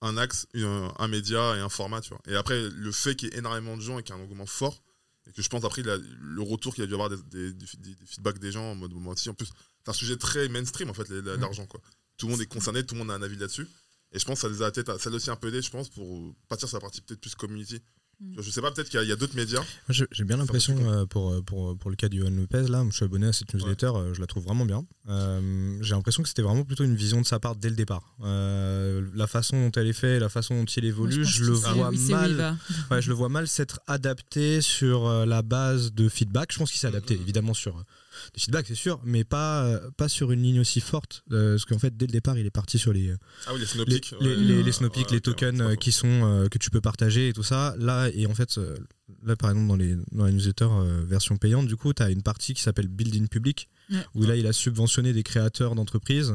[0.00, 2.00] un axe, un, un média et un format.
[2.00, 2.20] Tu vois.
[2.26, 4.24] Et après, le fait qu'il y ait énormément de gens et qu'il y ait un
[4.24, 4.82] engouement fort,
[5.26, 7.66] et que je pense après a- le retour qu'il a dû avoir des, des- des-
[7.78, 9.28] des- des feedbacks des gens en mode moi aussi.
[9.28, 9.46] En plus,
[9.84, 11.40] c'est un sujet très mainstream en fait, Mm.
[11.40, 11.66] l'argent.
[11.66, 11.80] quoi.
[12.16, 13.66] Tout le monde est concerné, tout le monde a un avis là-dessus.
[14.12, 15.88] Et je pense que ça les a peut-être ça aussi un peu aidé, je pense,
[15.90, 17.82] pour partir sur la partie peut-être plus community.
[18.20, 18.34] Mm.
[18.40, 19.62] Je sais pas, peut-être qu'il y a- d'autres médias.
[19.88, 22.94] J'ai bien l'impression, euh, pour, euh, pour, pour le cas de Johan Lopez, là, je
[22.96, 24.84] suis abonné à cette newsletter, euh, je la trouve vraiment bien.
[25.08, 28.14] Euh, J'ai l'impression que c'était vraiment plutôt une vision de sa part dès le départ.
[28.22, 31.52] Euh, la façon dont elle est faite, la façon dont il évolue, Moi, je le
[31.52, 32.56] vois oui, mal.
[32.90, 36.52] Ouais, je le vois mal s'être adapté sur la base de feedback.
[36.52, 37.22] Je pense qu'il s'est adapté, Mhm.
[37.22, 37.82] évidemment, sur
[38.26, 41.22] euh, des feedbacks, c'est sûr, mais pas, euh, pas sur une ligne aussi forte.
[41.32, 43.12] euh, parce qu'en fait, dès le départ, il est parti sur les,
[43.46, 44.14] Ah oui, les les, synoptiques.
[44.20, 46.80] les, ouais, les- euh, les ouais, les tokens euh, qui sont euh, que tu peux
[46.80, 47.74] partager et tout ça.
[47.78, 48.76] Là, et en fait, euh,
[49.22, 52.10] là par exemple dans les dans la newsletter euh, version payante, du coup, tu as
[52.10, 53.98] une partie qui s'appelle Build in Public Ouais.
[54.14, 56.34] où là, il a subventionné des créateurs d'entreprises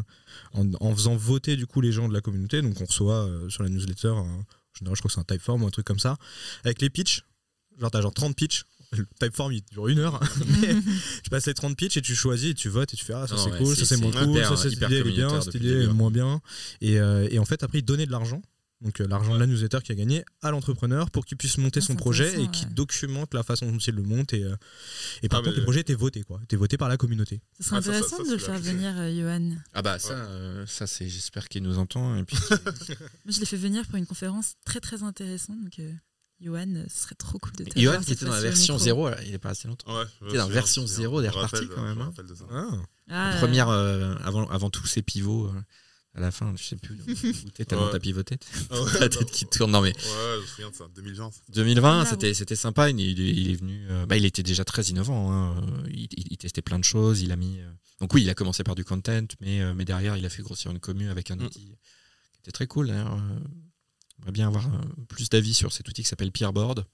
[0.53, 2.61] en, en faisant voter du coup les gens de la communauté.
[2.61, 4.43] Donc on reçoit euh, sur la newsletter, euh, en
[4.77, 6.17] général, je crois que c'est un typeform ou un truc comme ça,
[6.63, 7.23] avec les pitchs.
[7.79, 8.65] Genre t'as genre 30 pitchs.
[8.91, 10.19] Le typeform il dure une heure,
[10.61, 10.73] mais
[11.23, 13.27] tu passes les 30 pitchs et tu choisis et tu votes et tu fais ah
[13.27, 15.07] ça c'est ouais, cool, c'est- ça c'est moins c'est cool, ça cette hyper idée elle
[15.07, 16.41] est bien, communautaire cette depuis idée le est début, moins bien.
[16.81, 18.41] Et, euh, et en fait après il donnait de l'argent
[18.81, 21.81] donc euh, l'argent de la newsletter qui a gagné à l'entrepreneur pour qu'il puisse monter
[21.83, 22.73] Ah, son c'est projet et qu'il ouais.
[22.73, 24.55] documente la façon dont il le monte et, euh,
[25.21, 27.41] et par Ah, contre le projet était voté quoi, était voté par la communauté.
[27.59, 29.55] Ce serait Ah, ça, ça, intéressant ça, de le c'est faire venir, euh, Johan.
[29.73, 32.15] Ah bah ça, euh, ça c'est, j'espère qu'il nous entend.
[32.17, 32.57] Et puis, Moi,
[33.27, 35.61] je l'ai fait venir pour une conférence très très intéressante.
[35.61, 35.91] Donc, euh,
[36.41, 38.85] Johan, ce serait trop cool de t'avoir Johan qui était dans la version micro.
[38.85, 39.93] 0, alors, il est pas resté longtemps.
[39.97, 42.05] Ouais, T'es dans je- version je- zéro des rappelle, quand même, hein.
[42.05, 42.45] rappelle de ça.
[42.51, 42.65] Ah,
[43.07, 45.61] La euh, première, euh, avant, avant tous ces pivots, euh,
[46.15, 47.91] à la fin, je sais plus où t'es, tellement Ouais.
[47.91, 48.37] t'as pivoté.
[48.69, 49.71] Ah ouais, la bah, tête qui tourne.
[49.71, 51.31] Non mais Ouais, je me souviens de ça, 2020.
[51.31, 51.39] ça.
[51.49, 52.89] 2020, Ah, c'était, c'était sympa.
[52.89, 53.85] Il, il est- il est venu.
[53.89, 55.31] euh, bah, il était déjà très innovant.
[55.31, 57.21] hein, Il, il- il testait plein de choses.
[57.21, 57.59] Il a mis.
[57.59, 60.29] euh, donc oui, il a commencé par du content, mais, euh, mais derrière, il a
[60.29, 61.43] fait grossir une commu avec un Mm.
[61.43, 61.65] outil
[62.31, 62.87] qui était très cool.
[62.87, 63.17] D'ailleurs,
[64.19, 66.85] j'aimerais bien avoir euh, plus d'avis sur cet outil qui s'appelle Peerboard.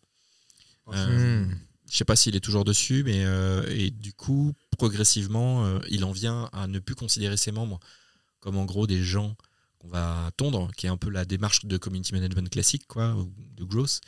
[0.94, 1.56] Euh, Hmm.
[1.90, 6.04] Je sais pas s'il est toujours dessus, mais euh, et du coup, progressivement, euh, il
[6.04, 7.80] en vient à ne plus considérer ses membres
[8.40, 9.36] comme en gros des gens
[9.80, 13.32] qu'on va tondre, qui est un peu la démarche de community management classique, quoi, ou
[13.56, 14.02] de growth.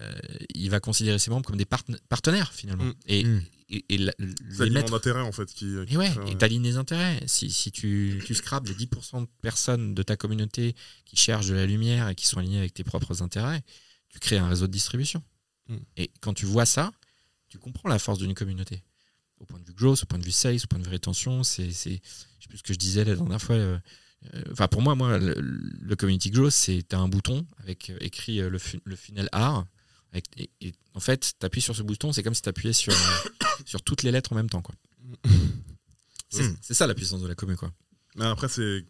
[0.00, 0.12] Euh,
[0.54, 2.94] il va considérer ses membres comme des partena- partenaires finalement, Mm.
[3.06, 3.42] et, Mm.
[3.70, 4.12] et, et la-
[4.50, 4.92] C'est les mettre.
[4.92, 5.66] en fait qui.
[5.86, 7.22] qui Et ouais, crée, et t'alignes les intérêts.
[7.26, 11.54] Si, si tu, tu scrapes les 10% de personnes de ta communauté qui cherchent de
[11.54, 13.62] la lumière et qui sont alignées avec tes propres intérêts,
[14.08, 15.22] tu crées un réseau de distribution.
[15.68, 15.76] Mm.
[15.96, 16.92] Et quand tu vois ça,
[17.48, 18.82] tu comprends la force d'une communauté.
[19.38, 21.44] Au point de vue growth, au point de vue sales, au point de vue rétention,
[21.44, 22.00] c'est, c'est
[22.38, 23.54] je sais plus ce que je disais la dernière fois.
[23.56, 23.78] euh,
[24.34, 27.96] euh, Enfin, pour moi, moi, le, le community growth, c'est t'as un bouton avec euh,
[28.00, 29.64] écrit euh, le, fu- le funnel R.
[30.14, 32.72] Avec, et, et en fait, tu appuies sur ce bouton, c'est comme si tu appuyais
[32.72, 33.28] sur, euh,
[33.66, 34.62] sur toutes les lettres en même temps.
[34.62, 34.74] Quoi.
[36.30, 36.56] C'est, Mm.
[36.62, 37.54] c'est ça la puissance de la commu.
[37.56, 37.72] Quoi.
[38.16, 38.84] Mais après, c'est.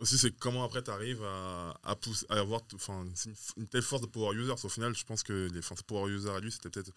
[0.00, 2.62] Aussi, c'est comment après tu arrives à, à, pousser, à avoir.
[2.74, 4.52] Enfin, c'est une, une telle force de power user.
[4.60, 6.90] Au final, je pense que les ce power user à lui, c'était peut-être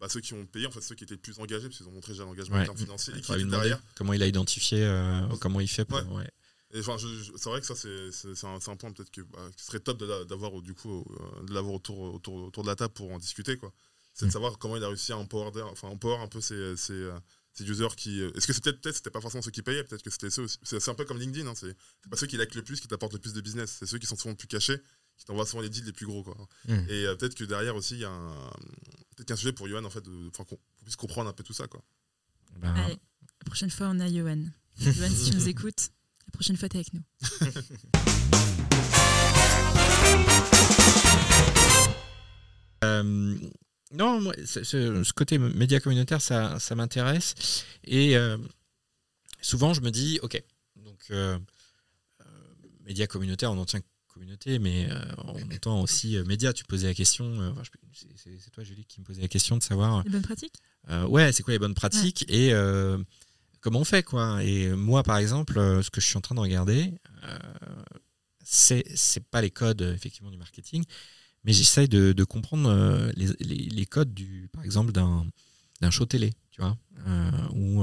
[0.00, 1.86] bah, ceux qui ont payé, en fait, ceux qui étaient le plus engagés, parce qu'ils
[1.86, 2.76] ont montré déjà l'engagement Ouais.
[2.76, 3.80] financiers, et qui étaient derrière.
[3.94, 5.98] comment il a identifié, euh, comment il fait pour.
[5.98, 6.04] Ouais.
[6.16, 6.30] ouais.
[6.72, 9.80] Et c'est vrai que ça, c'est un, c'est un point peut-être que, bah, qui serait
[9.80, 13.18] top d'avoir du coup, euh, de l'avoir autour, autour, autour de la table pour en
[13.18, 13.72] discuter, quoi.
[14.14, 14.32] C'est de Mm.
[14.32, 17.18] savoir comment il a réussi à empower, enfin, empower un peu ces, ces, euh,
[17.54, 18.20] ces users qui.
[18.20, 20.46] euh, Est-ce que c'était peut-être, c'était pas forcément ceux qui payaient, peut-être que c'était ceux.
[20.62, 21.74] C'est c'est un peu comme LinkedIn, hein, c'est
[22.08, 24.06] pas ceux qui like le plus qui t'apportent le plus de business, c'est ceux qui
[24.06, 24.78] sont souvent le plus cachés,
[25.16, 26.36] qui t'envoient souvent les deals les plus gros, quoi.
[26.66, 26.72] Mm.
[26.88, 28.50] Et euh, peut-être que derrière aussi, il y a un,
[29.16, 31.52] peut-être qu'un sujet pour Yohan, en fait, enfin, qu'on qu'on puisse comprendre un peu tout
[31.52, 31.82] ça, quoi.
[32.58, 34.42] Ben, Allez, la prochaine fois, on a Johan.
[34.78, 35.90] Johan, si tu nous écoutes,
[36.30, 37.02] la prochaine fois, t'es avec nous.
[42.82, 43.36] Euh,
[43.92, 47.34] non, moi, ce, côté média communautaire, ça, ça m'intéresse.
[47.84, 48.38] Et euh,
[49.42, 50.42] souvent, je me dis, ok,
[50.76, 51.38] donc euh,
[52.86, 56.54] média communautaire, on entend communauté, mais euh, on entend aussi euh, média.
[56.54, 57.52] Tu posais la question, euh,
[58.16, 60.56] c'est- toi, Julie, qui me posait la question de savoir, Les bonnes pratiques?
[61.06, 62.24] ouais, c'est quoi les bonnes pratiques?
[62.30, 62.54] Et
[63.60, 64.42] comment on fait, quoi.
[64.42, 66.94] Et moi, par exemple, euh, ce que je suis en train de regarder,
[67.24, 67.38] euh,
[68.42, 68.84] c'est
[69.30, 70.84] pas les codes euh, effectivement du marketing,
[71.44, 76.60] mais j'essaye de, comprendre euh, les, les- codes du, par exemple, d'un show télé, tu
[76.60, 76.76] vois,
[77.54, 77.82] ou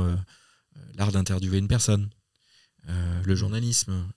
[0.96, 2.10] l'art d'interviewer une personne,
[2.88, 4.08] le journalisme.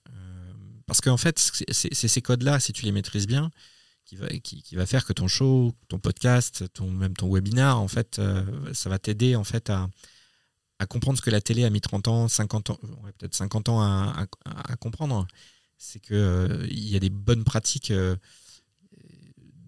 [0.85, 1.39] parce qu'en fait,
[1.71, 3.51] c'est ces codes-là, si tu les maîtrises bien,
[4.05, 7.79] qui va, qui, qui va faire que ton show, ton podcast, ton, même ton webinar,
[7.79, 8.21] en fait,
[8.73, 9.89] ça va t'aider en fait à,
[10.81, 13.69] à comprendre ce que la télé a mis 30 ans, 50 ans, ouais, peut-être 50
[13.69, 15.27] ans à, à- à comprendre.
[15.77, 18.15] C'est que euh, y a des bonnes pratiques euh,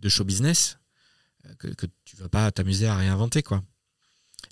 [0.01, 0.77] de show business
[1.45, 3.63] euh, que, que tu vas pas t'amuser à réinventer, quoi.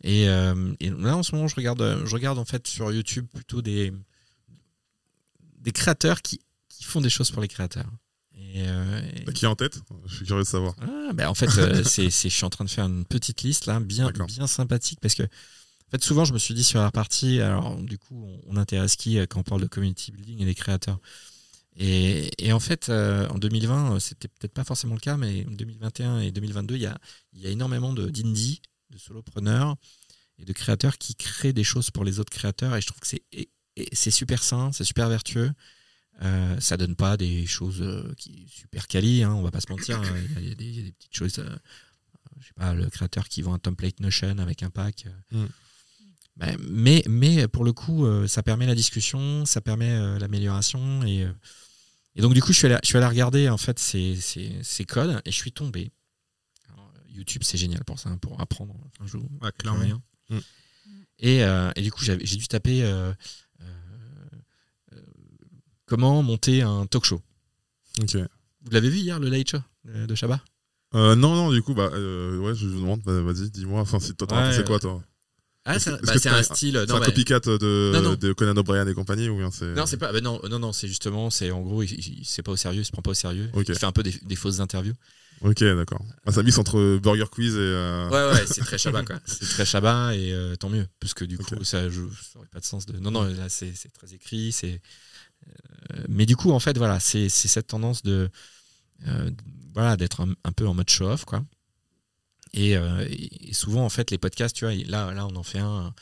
[0.04, 3.28] Et, euh, et là, en ce moment, je regarde, je regarde en fait sur YouTube
[3.34, 3.92] plutôt des,
[5.60, 7.90] des créateurs qui, qui font des choses pour les créateurs.
[8.36, 10.76] Et, euh, et- Qui est en tête Je suis curieux de savoir.
[10.82, 11.50] ah, ben en fait,
[11.84, 15.16] c'est, je suis en train de faire une petite liste là, bien, bien sympathique, parce
[15.16, 15.24] que
[15.92, 18.96] en fait, souvent, je me suis dit sur la partie, alors du coup, on, intéresse
[18.96, 21.02] qui euh, quand on parle de community building et des créateurs?
[21.76, 25.46] Et, et en fait, euh, en 2020, euh, c'était peut-être pas forcément le cas, mais
[25.46, 26.98] en 2021 et 2022, il y a,
[27.34, 29.76] il y a énormément de, d'indie, de solopreneurs
[30.40, 33.08] et de créateurs qui créent des choses pour les autres créateurs, et je trouve que
[33.08, 35.52] c'est, super sain, c'est super vertueux.
[36.60, 37.84] Ça donne pas des choses
[38.16, 40.00] qui super quali, hein, on va pas se mentir.
[40.00, 40.16] hein.
[40.38, 41.34] Il y, a- des- petites choses.
[41.36, 45.08] je sais pas, le créateur qui vend un template Notion avec un pack.
[45.32, 45.48] Mm.
[46.38, 51.04] Ben, mais, mais pour le coup, euh, ça permet la discussion, ça permet euh, l'amélioration.
[51.04, 51.32] Et, euh,
[52.16, 54.58] et donc, du coup, je suis allé, je suis allé regarder en fait ces, ces,
[54.64, 55.92] ces codes et je suis tombé.
[56.70, 58.76] Alors, YouTube, c'est génial pour ça, hein, pour apprendre.
[59.00, 59.80] Enfin, je, Ouais, clairement.
[59.82, 60.02] rien.
[60.30, 60.38] Mm.
[61.20, 63.14] Et, euh, et du coup, j'ai dû taper euh,
[63.62, 63.64] euh,
[64.94, 65.02] euh,
[65.86, 67.22] comment monter un talk show.
[68.00, 70.16] Vous l'avez vu hier, le Late Show de,
[70.94, 74.00] Euh, non, non, du coup, bah, euh, ouais, je vous demande, bah, vas-y, dis-moi, enfin,
[74.00, 75.04] toi, as Ouais, pensé quoi, toi?
[75.66, 76.76] Ah, c'est un- bah, c'est un style.
[76.80, 78.16] C'est Non, un bah, copycat de, Non, non.
[78.16, 79.74] de Conan O'Brien et compagnie ou bien c'est.
[79.74, 80.12] non, c'est pas.
[80.12, 82.86] bah non, non, non, c'est justement, c'est en gros, il, c'est pas au sérieux, il
[82.86, 83.50] se prend pas au sérieux.
[83.56, 84.94] Il fait un peu des, des fausses interviews.
[85.42, 86.04] Ok, d'accord.
[86.26, 87.58] Ah, ça mixe entre Burger Quiz et.
[87.60, 89.20] euh, Ouais, ouais, c'est très Chabat, quoi.
[89.26, 91.66] C'est très Chabat et euh, tant mieux, parce que du coup, Ok.
[91.66, 92.98] ça, je, ça aurait pas de sens de.
[93.00, 94.82] Non, non, là, c'est c'est très écrit, c'est.
[95.94, 98.30] euh, mais du coup, en fait, voilà, c'est c'est cette tendance de.
[99.08, 99.32] euh,
[99.74, 101.44] voilà, d'être un, un peu en mode show-off, quoi.
[102.54, 105.60] Et, euh, et- souvent, en fait, les podcasts, tu vois, là, là on en fait
[105.60, 105.94] un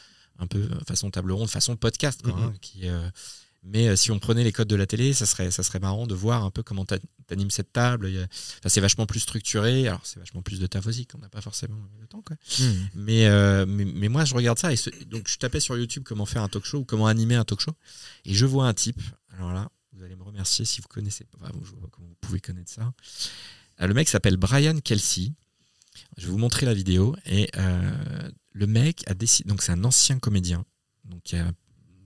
[0.42, 2.34] un peu euh, façon table ronde, façon podcast, quoi.
[2.34, 2.44] Mhm.
[2.44, 3.10] hein, qui, euh,
[3.62, 6.16] mais si on prenait les codes de la télé, ça serait, ça serait marrant de
[6.16, 8.08] voir un peu comment t'a- t'animes cette table.
[8.08, 9.86] Enfin, c'est vachement plus structuré.
[9.90, 12.38] Alors, c'est vachement plus de taf aussi, qu'on n'a pas forcément le temps, quoi.
[12.96, 14.72] Mais, euh, mais, mais moi, je regarde ça.
[14.72, 17.36] Et ce- donc, je tapais sur YouTube comment faire un talk show ou comment animer
[17.36, 17.74] un talk show.
[18.24, 19.02] Et je vois un type.
[19.38, 21.40] Alors là, vous allez me remercier si vous connaissez pas.
[21.42, 22.94] Enfin, je vois comment vous pouvez connaître ça.
[23.86, 25.34] Le mec s'appelle Brian Kelsey.
[26.20, 27.16] Je vais vous montrer la vidéo.
[27.26, 29.48] Et euh, le mec a décidé.
[29.50, 30.66] Donc, c'est un ancien comédien.
[31.06, 31.52] Donc, a-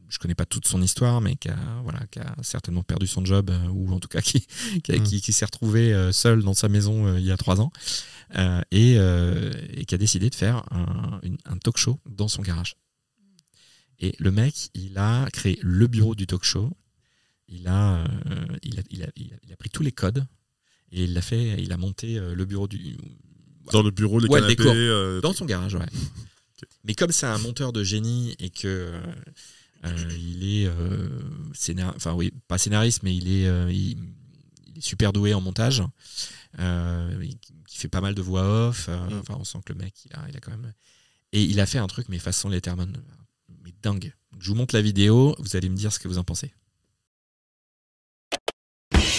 [0.07, 3.25] je connais pas toute son histoire, mais qui a, voilà, qui a certainement perdu son
[3.25, 4.45] job, euh, ou en tout cas qui,
[4.83, 5.03] qui, a- Mm.
[5.03, 7.71] qui- qui s'est retrouvé euh, seul dans sa maison il y a trois ans.
[8.71, 12.75] Et, et qui a décidé de faire un, une- un talk show dans son garage.
[13.99, 16.75] Et le mec, il a créé le bureau du talk show.
[17.47, 18.05] Il a, euh,
[18.63, 20.25] il a, il a, il a- il a pris tous les codes
[20.91, 21.61] et il l'a fait.
[21.61, 22.97] Il a monté le bureau du
[23.71, 24.55] Dans le bureau, les Ouais, le canapés.
[24.63, 24.73] décor.
[24.75, 25.85] euh, dans son garage, ouais.
[26.85, 29.01] Mais comme c'est un monteur de génie et que euh,
[29.85, 31.09] euh, il est euh,
[31.53, 33.97] scénar- enfin oui, pas scénariste, mais il est, euh, il,
[34.67, 35.83] il est super doué en montage.
[36.59, 37.31] Euh, il,
[37.69, 38.85] il fait pas mal de voix off.
[38.89, 39.19] euh, Mm.
[39.19, 40.71] Enfin, on sent que le mec, il a, il a quand même.
[41.33, 42.95] Et il a fait un truc, mais façon Letterman,
[43.63, 44.13] mais dingue.
[44.39, 45.35] Je vous montre la vidéo.
[45.39, 46.53] Vous allez me dire ce que vous en pensez.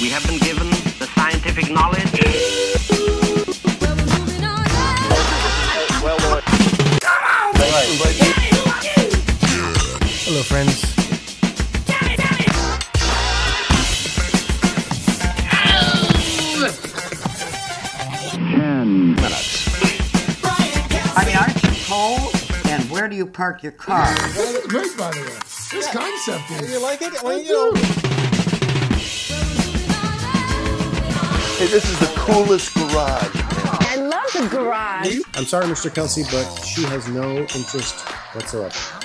[0.01, 2.94] We have been given the scientific knowledge.
[10.27, 10.81] Hello, friends.
[18.33, 19.69] Ten minutes.
[21.15, 22.35] I mean, aren't you cold?
[22.71, 24.07] And where do you park your car?
[24.67, 25.39] Great, by the way.
[25.71, 26.73] This concept is.
[26.73, 27.23] You like it?
[27.23, 27.75] Well, you know.
[31.59, 33.29] Hey, this is the coolest garage.
[33.93, 35.21] I love the garage.
[35.35, 35.95] I'm sorry, Mr.
[35.95, 38.01] Kelsey, but she has no interest
[38.33, 39.04] whatsoever.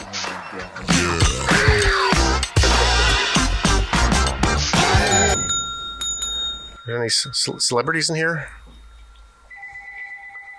[0.52, 0.58] Are
[6.88, 8.50] there any celebrities in here?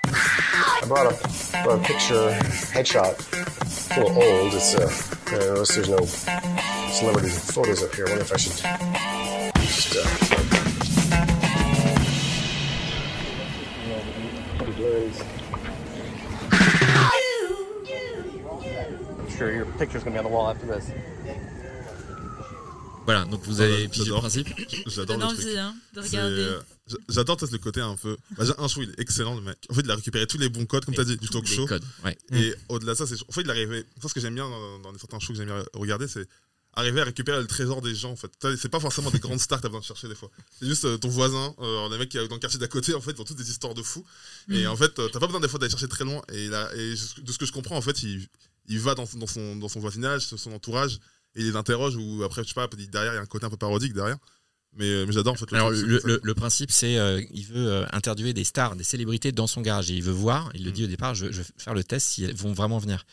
[0.05, 1.19] I brought a,
[1.65, 2.31] brought a picture
[2.71, 3.19] headshot.
[3.63, 4.55] It's a little old.
[4.55, 4.83] It's uh,
[5.33, 6.05] notice there's no
[6.93, 8.07] celebrity photos up here.
[8.07, 8.53] I wonder if I should
[9.61, 10.21] just uh,
[19.41, 20.85] I'm sure your picture's gonna be on the wall after this.
[23.07, 24.21] Voilà, donc vous avez pigé le j'adore.
[24.21, 24.49] principe.
[24.87, 25.57] J'adore le truc.
[25.57, 26.59] hein, de regarder.
[27.09, 28.19] J'adore peut-être le côté un peu.
[28.37, 29.57] Bah, un show, il est excellent le mec.
[29.71, 31.47] En fait, il a récupéré tous les bons codes, comme tu as dit, du talk
[31.47, 31.65] show.
[31.65, 32.19] codes, ouais.
[32.33, 33.87] Et au-delà de ça, c'est en fait, il arrivait.
[34.03, 34.47] Ça, ce que j'aime bien
[34.83, 36.29] dans, certains shows que j'aime bien regarder, c'est
[36.75, 38.13] arriver à récupérer le trésor des gens.
[38.13, 40.31] En fait, c'est pas forcément des grandes stars que t'as besoin de chercher des fois.
[40.59, 42.95] C'est juste euh, ton voisin, euh, les mecs qui est dans le quartier d'à côté.
[42.95, 44.05] En fait, ils ont toutes des histoires de fous.
[44.51, 46.21] Et en fait, euh, t'as pas besoin des fois d'aller chercher très loin.
[46.33, 48.29] Et, là, et de ce que je comprends, en fait, il,
[48.71, 50.95] il va dans, dans son, dans son voisinage, son entourage,
[51.35, 51.97] et il les interroge.
[51.97, 54.17] Ou après, je sais pas, derrière, il y a un côté un peu parodique derrière.
[54.77, 55.51] Mais, mais j'adore en fait.
[55.51, 58.45] le Alors truc, le, c'est- le- le principe c'est euh, il veut euh, interviewer des
[58.45, 60.49] stars, des célébrités dans son garage et il veut voir.
[60.55, 62.79] Il le dit au départ, je, je vais faire le test si elles vont vraiment
[62.79, 63.05] venir.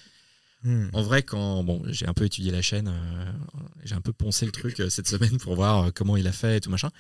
[0.63, 0.89] Hmm.
[0.93, 3.31] En vrai, quand bon, j'ai un peu étudié la chaîne, euh,
[3.83, 6.31] j'ai un peu poncé le truc euh, cette semaine pour voir euh, comment il a
[6.31, 6.91] fait et tout machin.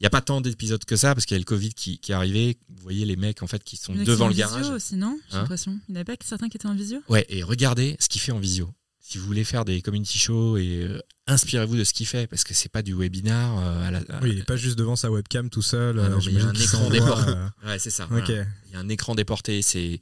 [0.00, 1.98] Il n'y a pas tant d'épisodes que ça parce qu'il y a le Covid qui,
[1.98, 2.56] qui est arrivé.
[2.70, 4.70] Vous voyez les mecs en fait qui sont qui devant le en visio garage.
[4.70, 5.72] aussi, non J'ai Hein l'impression.
[5.88, 8.08] Il n'y en avait pas que certains qui étaient en visio Ouais, et regardez ce
[8.08, 8.72] qu'il fait en visio.
[9.02, 12.44] Si vous voulez faire des community shows et euh, inspirez-vous de ce qu'il fait parce
[12.44, 13.58] que c'est pas du webinar.
[13.58, 15.98] euh, à la, à- Oui, il est pas juste devant sa webcam tout seul.
[16.00, 17.30] Ah non, euh, mais il y a un écran déporté.
[17.32, 18.06] euh, Ouais, c'est ça.
[18.08, 18.24] Voilà.
[18.28, 20.00] Il y a un écran déporté, c'est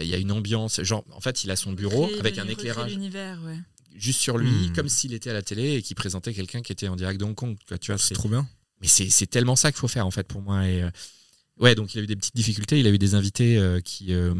[0.00, 2.90] il y a une ambiance, genre en fait, il a son bureau avec un éclairage
[2.90, 3.58] l'univers, ouais.
[3.94, 4.72] juste sur lui Hmm.
[4.74, 7.24] comme s'il était à la télé et qui présentait quelqu'un qui était en direct de
[7.24, 8.46] Hong Kong, tu vois, C'est c'est trop bien.
[8.80, 10.90] Mais c'est tellement ça qu'il faut faire en fait pour moi et euh,
[11.60, 14.12] ouais, donc il a eu des petites difficultés, il a eu des invités euh, qui
[14.12, 14.34] euh,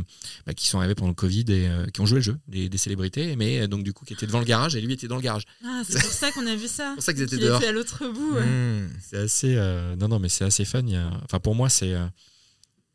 [0.46, 2.68] bah, qui sont arrivés pendant le Covid et euh, qui ont joué le jeu, des,
[2.68, 5.16] des célébrités mais donc du coup qui étaient devant le garage et lui était dans
[5.16, 5.44] le garage.
[5.64, 6.88] Ah, c'est pour ça qu'on a vu ça.
[6.90, 7.62] C'est pour ça qu'ils étaient dehors.
[7.62, 8.34] à l'autre bout.
[8.34, 8.44] ouais.
[8.44, 8.88] Hmm.
[9.00, 9.54] C'est assez.
[9.98, 10.82] non, non, mais c'est assez fun.
[10.82, 11.94] il y a- Enfin, pour moi, c'est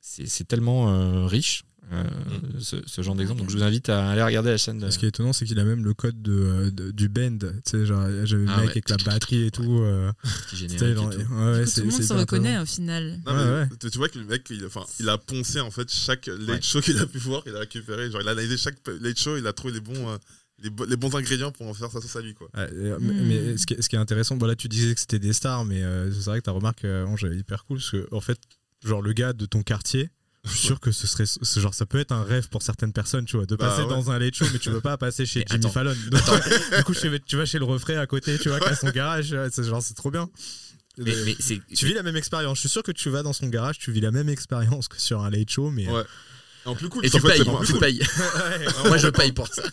[0.02, 2.04] c'est tellement riche, euh,
[2.60, 3.40] ce, ce genre d'exemple.
[3.42, 4.78] Donc, je vous invite à aller regarder la chaîne.
[4.80, 7.10] de- Ce qui est étonnant, c'est qu'il a même le code de, euh, de- du
[7.10, 7.38] bend.
[7.40, 8.72] Tu sais, genre, j'avais le Ah mec ouais.
[8.72, 9.80] avec la batterie et tout.
[9.82, 10.12] euh,
[10.54, 11.34] générique dans- et ouais, tout.
[11.34, 13.20] ouais, Du coup, c'est- tout le monde se reconnaît au final.
[13.26, 13.52] Non, Ouais, mais
[13.84, 13.90] ouais.
[13.92, 16.62] Tu, vois que le mec, il, enfin, il a poncé en fait chaque late Ouais.
[16.62, 18.10] show qu'il a pu voir, il a récupéré.
[18.12, 20.18] Genre, il a analysé chaque late show, il a trouvé les bons, euh,
[20.64, 22.34] les, bo- les bons ingrédients pour en faire sa sauce à lui.
[22.36, 22.48] Quoi.
[22.56, 23.28] Ouais, euh, mais- Hmm.
[23.28, 25.34] Mais ce qui, est, ce qui est intéressant, bon là tu disais que c'était des
[25.34, 28.08] stars, mais euh, c'est vrai que ta remarque, euh, Ange, est hyper cool parce que
[28.12, 28.38] en fait,
[28.86, 30.10] genre le gars de ton quartier,
[30.44, 32.94] je suis sûr que ce serait, ce genre ça peut être un rêve pour certaines
[32.94, 33.90] personnes, tu vois, de Bah, passer ouais.
[33.90, 35.74] dans un late show, mais tu veux pas passer chez Mais Jimmy attends.
[35.74, 35.96] Fallon.
[36.10, 36.22] Donc,
[36.78, 36.94] du coup,
[37.26, 39.82] tu vas chez le refrain à côté, tu vois, qui a son garage, c'est genre
[39.84, 40.30] c'est trop bien.
[40.98, 41.62] Mais, mais c'est.
[41.74, 42.58] Tu vis la même expérience.
[42.58, 45.00] Je suis sûr que tu vas dans son garage, tu vis la même expérience que
[45.00, 46.04] sur un late show, mais Ouais.
[46.66, 48.02] En plus cool, Et tu payes, tu payes.
[48.86, 49.64] Moi, je paye pour ça.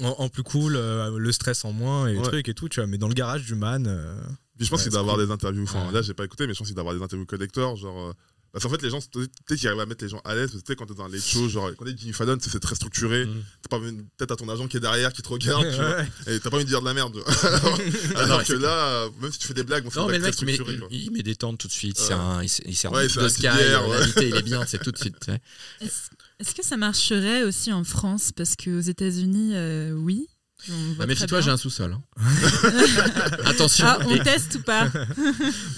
[0.00, 2.24] en, en plus cool, euh, le stress en moins et les Ouais.
[2.24, 2.86] trucs et tout, tu vois.
[2.86, 4.14] Mais dans le garage du man, euh,
[4.56, 5.26] Puis je pense Ouais, qu'il c'est doit avoir cool.
[5.26, 5.64] des interviews.
[5.64, 5.92] Enfin, Ouais.
[5.92, 7.76] là, j'ai pas écouté, mais je pense qu'il doit avoir des interviews collector.
[7.76, 8.12] Genre, euh,
[8.52, 10.50] parce qu'en fait, les gens, peut-être qu'ils arrivent à mettre les gens à l'aise.
[10.50, 12.36] Parce que tu sais, quand t'es dans un late show, genre, quand t'es Jimmy Fallon,
[12.40, 13.24] c'est c'est très structuré.
[13.26, 13.42] Mm.
[13.62, 13.84] T'as pas
[14.18, 16.56] peut-être à ton agent qui est derrière, qui te regarde, tu vois, et t'as pas
[16.56, 17.16] envie de dire de la merde.
[17.42, 17.78] alors
[18.16, 20.12] alors ouais, que là, euh, même si tu fais des blagues, bon, c'est Non, des
[20.12, 20.88] mais le mec, très il met, structurées, quoi.
[20.90, 21.98] il, il met des tentes tout de suite.
[22.10, 23.46] Un, il, sert Ouais, de Sky.
[23.48, 24.28] ouais.
[24.28, 25.16] Il est bien, c'est tout de suite.
[25.28, 25.40] ouais.
[25.80, 28.32] Est-ce que ça marcherait aussi en France?
[28.32, 30.26] Parce qu'aux États-Unis, euh, oui.
[30.68, 31.92] On Bah, Méfie-toi, j'ai un sous-sol.
[31.92, 32.02] hein.
[33.44, 33.84] Attention.
[33.88, 34.84] Ah, on Et- teste ou pas?
[34.84, 35.06] Moi,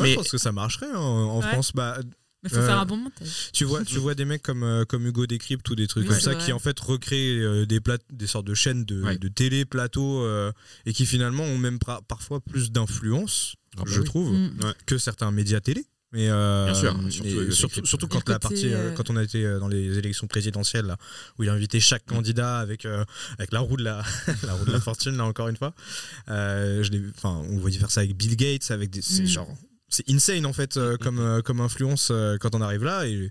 [0.01, 1.49] Mais- je pense que ça marcherait en, en Ouais.
[1.49, 1.73] France.
[1.75, 1.99] Bah,
[2.45, 3.51] Mais faut Euh, faire un bon montage.
[3.53, 6.11] tu vois, tu vois des mecs comme, euh, comme Hugo Décrypte ou des trucs Oui,
[6.11, 6.45] comme ça vrai.
[6.45, 7.81] qui en fait recréent euh, des,
[8.13, 9.17] des sortes de chaînes de, Ouais.
[9.19, 10.53] de télé, plateaux euh,
[10.87, 14.05] et qui finalement ont même parfois plus d'influence, Ah bah je oui.
[14.07, 14.75] trouve, Mm.
[14.87, 15.85] que certains médias télé.
[16.13, 16.95] Mais euh, Bien sûr,
[17.85, 20.97] surtout quand la partie, euh, quand on a été dans les élections présidentielles là,
[21.39, 23.05] où il a invité chaque candidat avec euh,
[23.39, 24.05] avec la roue de la
[24.45, 25.75] la roue de la fortune là encore une fois.
[26.29, 29.27] Euh, je l'ai vu- enfin on voyait faire ça avec Bill Gates avec des Mm.
[29.27, 29.49] genre
[29.95, 33.31] c'est insane en fait euh, comme, euh, comme influence euh, quand on arrive là et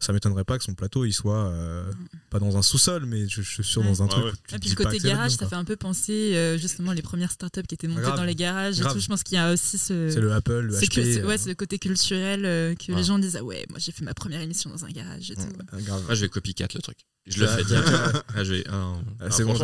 [0.00, 1.90] ça m'étonnerait pas que son plateau il soit euh,
[2.30, 3.88] pas dans un sous-sol mais je, je suis sûr Ouais.
[3.88, 4.32] dans un Ouais, truc ouais.
[4.48, 7.02] tu Et puis le côté que garage, ça fait un peu penser euh, justement les
[7.02, 8.16] premières startups qui étaient montées Grave.
[8.16, 8.98] dans les garages et tout.
[9.00, 10.08] Je pense qu'il y a aussi ce.
[10.10, 12.74] c'est le Apple le c'est que- HP c'est- ouais, euh, c'est le côté culturel euh,
[12.74, 12.98] que Ouais.
[12.98, 15.34] les gens disent Ah ouais, moi j'ai fait ma première émission dans un garage et
[15.34, 15.42] tout.
[15.42, 16.02] ouais, grave.
[16.04, 16.98] Moi, je vais copycat le truc.
[17.26, 17.88] Je le Ah, fais direct.
[18.36, 19.54] Ah, je vais- ah, Ah, Ah, c'est bon.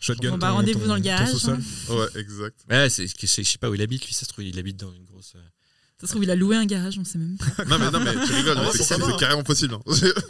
[0.00, 1.58] Shotgun Bon, bah, rendez-vous dans le garage, hein.
[1.88, 2.56] Ouais, exact.
[2.70, 4.92] Ouais, c'est- je sais pas où il habite, lui, ça se trouve, il habite dans
[4.92, 5.34] une grosse.
[6.00, 7.64] Ça se trouve, il a loué un garage, on sait même pas.
[7.64, 9.74] Non, mais, non, mais tu rigoles, vrai, c'est carrément possible.
[9.74, 9.80] hein.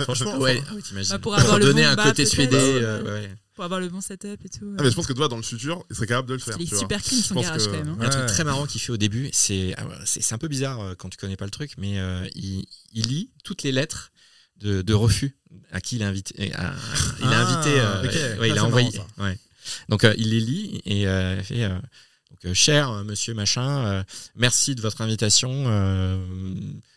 [0.01, 1.13] Franchement, ouais, ah t'imagines.
[1.13, 2.29] Bah, pour avoir le donner bon un bas, côté peut-être.
[2.33, 2.57] suédé.
[2.57, 3.31] Euh, ouais.
[3.55, 4.75] Pour avoir le bon setup et tout.
[4.79, 6.55] Ah, mais je pense que toi, dans le futur, il serait capable de le faire.
[6.59, 6.79] Il est tu vois.
[6.81, 7.97] super clean, son pense garage, que- quand même, hein.
[8.01, 8.27] Un truc Ouais.
[8.29, 10.95] très marrant qu'il fait au début, c'est ah ouais, c'est c'est un peu bizarre euh,
[10.97, 14.11] quand tu connais pas le truc, mais euh, il, il lit toutes les lettres
[14.59, 15.37] de, de refus
[15.71, 16.55] à qui il a invité.
[16.55, 16.73] à-
[17.19, 17.79] il a Ah, invité.
[17.81, 18.13] euh, ok.
[18.13, 18.91] ouais, Ah, il c'est a envoyé.
[18.97, 19.39] marrant, ouais.
[19.91, 21.65] Donc euh, il les lit et euh, il fait.
[21.65, 21.79] euh,
[22.31, 24.03] donc, euh, cher euh, monsieur machin, euh,
[24.37, 25.51] merci de votre invitation.
[25.67, 26.19] euh,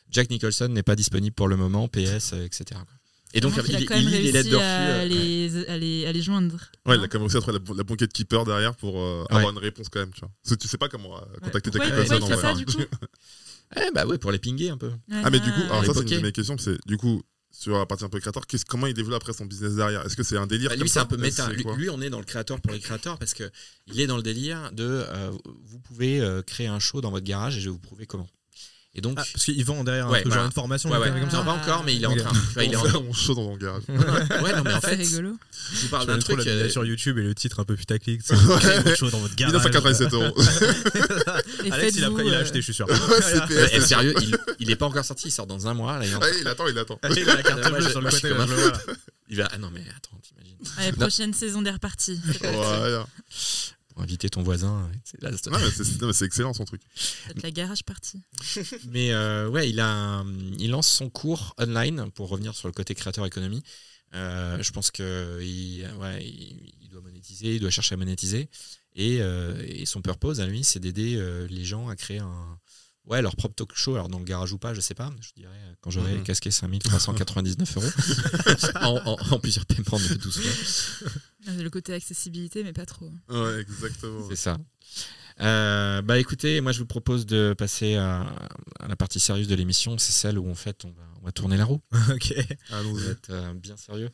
[0.10, 2.80] Jack Nicholson n'est pas disponible pour le moment, PS, euh, etc.
[3.34, 5.66] Et donc qu'il il, a quand il même les lettres de réussi à euh, les,
[5.70, 6.58] à les, à les joindre.
[6.86, 9.22] Ouais, il a quand même réussi à trouver la, la banquette keeper derrière pour euh,
[9.30, 9.38] Ouais.
[9.38, 10.30] avoir une réponse quand même, tu vois.
[10.44, 12.52] Parce que tu sais pas comment euh, contacter Jack il- Nicholson il en fait ça,
[12.54, 12.56] vrai.
[12.56, 12.82] du coup
[13.78, 14.92] Eh bah ouais, pour les pinguer un peu.
[15.24, 17.78] Ah, mais du coup, alors ça, c'est une de mes questions, c'est du coup, sur
[17.78, 20.06] la partie un peu créateur, qu'est-ce- comment il développe après son business derrière?
[20.06, 21.50] Est-ce que c'est un délire Bah, lui, c'est un peu méta.
[21.50, 23.50] Lui, lui, on est dans le créateur pour les créateurs parce que
[23.88, 25.32] il est dans le délire de euh,
[25.66, 28.28] vous pouvez euh, créer un show dans votre garage et je vais vous prouver comment.
[28.94, 30.42] Et donc, Ah, parce qu'ils vendent derrière un Ouais, peu voilà.
[30.42, 31.10] genre une formation, ouais, ouais.
[31.12, 31.42] comme Non, ça.
[31.44, 32.32] pas encore, mais il est en train.
[32.62, 33.84] Il est On en fait un show dans mon garage.
[33.88, 35.38] Ouais, non, mais en C'est fait, rigolo.
[35.74, 36.38] je vous parle d'un truc.
[36.40, 38.20] la vidéo euh, sur YouTube et le titre un peu putaclic.
[38.22, 38.36] C'est
[38.98, 39.54] chose dans votre garage.
[39.54, 40.36] 1987 euros.
[41.64, 42.86] Et Alex, il a, il a euh, acheté, je suis sûr.
[42.90, 45.98] ouais, eh, sérieux, il, il est pas encore sorti, il sort dans un mois.
[45.98, 47.00] Là, il, est en train- Ouais, il attend, il attend.
[47.16, 48.28] Il a la carte Moi, bleue sur le côté.
[49.30, 49.48] il va.
[49.54, 50.58] Ah non, mais attends, t'imagines.
[50.78, 52.20] Allez, prochaine saison des repartis.
[53.94, 54.90] Pour inviter ton voisin.
[55.04, 56.82] c'est- excellent son truc.
[57.44, 58.22] La garage partie.
[58.90, 60.26] Mais euh, ouais, il, a, un-
[60.60, 63.64] il lance son cours online pour revenir sur le côté créateur économie.
[64.14, 68.50] Euh, je pense que il, ouais, il, il doit monétiser, il doit chercher à monétiser.
[68.96, 72.60] Et, euh, et son purpose à lui, c'est d'aider euh, les gens à créer un,
[73.06, 73.96] ouais, leur propre talk show.
[73.96, 75.12] Alors dans le garage ou pas, je sais pas.
[75.22, 76.24] Je dirais quand j'aurai Mhm.
[76.24, 77.88] casqué 5399 euros
[78.82, 81.12] en, en- en plusieurs paiements de 12 mois.
[81.48, 83.10] Le côté accessibilité, mais pas trop.
[83.30, 84.28] Ouais, exactement.
[84.30, 84.58] C'est ça.
[85.40, 88.22] Euh, bah écoutez, moi je vous propose de passer à,
[88.80, 89.98] à la partie sérieuse de l'émission.
[89.98, 91.82] C'est celle où en fait on va, on va tourner la roue.
[92.12, 92.34] Ok.
[92.70, 93.08] Vous Allons-y.
[93.10, 94.10] êtes euh, bien sérieux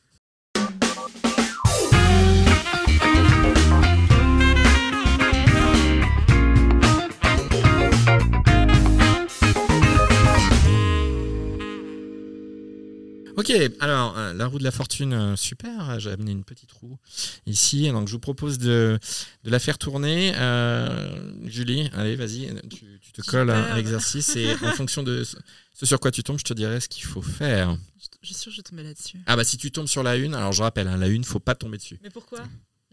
[13.38, 16.00] Ok, alors euh, la roue de la fortune, euh, super.
[16.00, 16.98] J'ai amené une petite roue
[17.46, 18.98] ici, donc je vous propose de,
[19.44, 20.34] de la faire tourner.
[20.36, 23.74] Euh, Julie, allez, vas-y, tu, tu te colles à, Super.
[23.74, 25.38] à l'exercice et en fonction de ce,
[25.74, 27.78] ce sur quoi tu tombes, je te dirai ce qu'il faut faire.
[28.00, 29.20] Je je suis sûre que je vais tomber là-dessus.
[29.28, 31.40] Ah bah si tu tombes sur la une, alors je rappelle, hein, la une, faut
[31.40, 32.00] pas tomber dessus.
[32.02, 32.40] Mais pourquoi?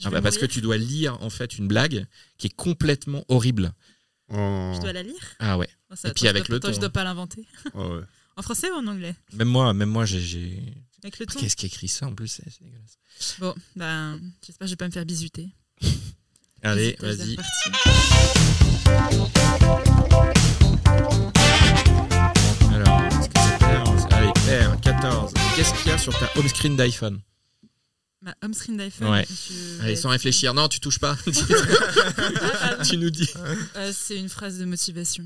[0.04, 3.72] Ah bah parce que tu dois lire en fait une blague qui est complètement horrible.
[4.28, 4.72] Oh.
[4.74, 5.34] Je dois la lire?
[5.38, 5.68] Ah ouais.
[5.90, 6.92] Oh, ça, Et puis avec le attends, ton, je dois hein.
[6.92, 7.46] pas l'inventer.
[7.74, 8.02] Ouais, ouais.
[8.36, 10.74] En français ou en anglais Même moi, même moi, j'ai- j'ai.
[11.02, 12.98] Avec le ton Qu'est-ce qui écrit ça en plus C'est dégueulasse.
[13.38, 15.50] Bon, ben, j'espère que je vais pas me faire bisuter.
[16.62, 17.36] Allez, vas-y.
[22.72, 25.32] Alors, est-ce que c'est clair Allez, clair, 14.
[25.56, 27.20] Qu'est-ce qu'il y a sur ta home screen d'iPhone
[28.22, 29.08] Ma home screen d'iPhone.
[29.10, 29.26] Ouais.
[29.28, 30.54] je vais Allez, sans réfléchir.
[30.54, 31.16] Non, tu touches pas.
[32.84, 33.28] tu nous dis.
[33.76, 35.24] Euh, c'est une phrase de motivation.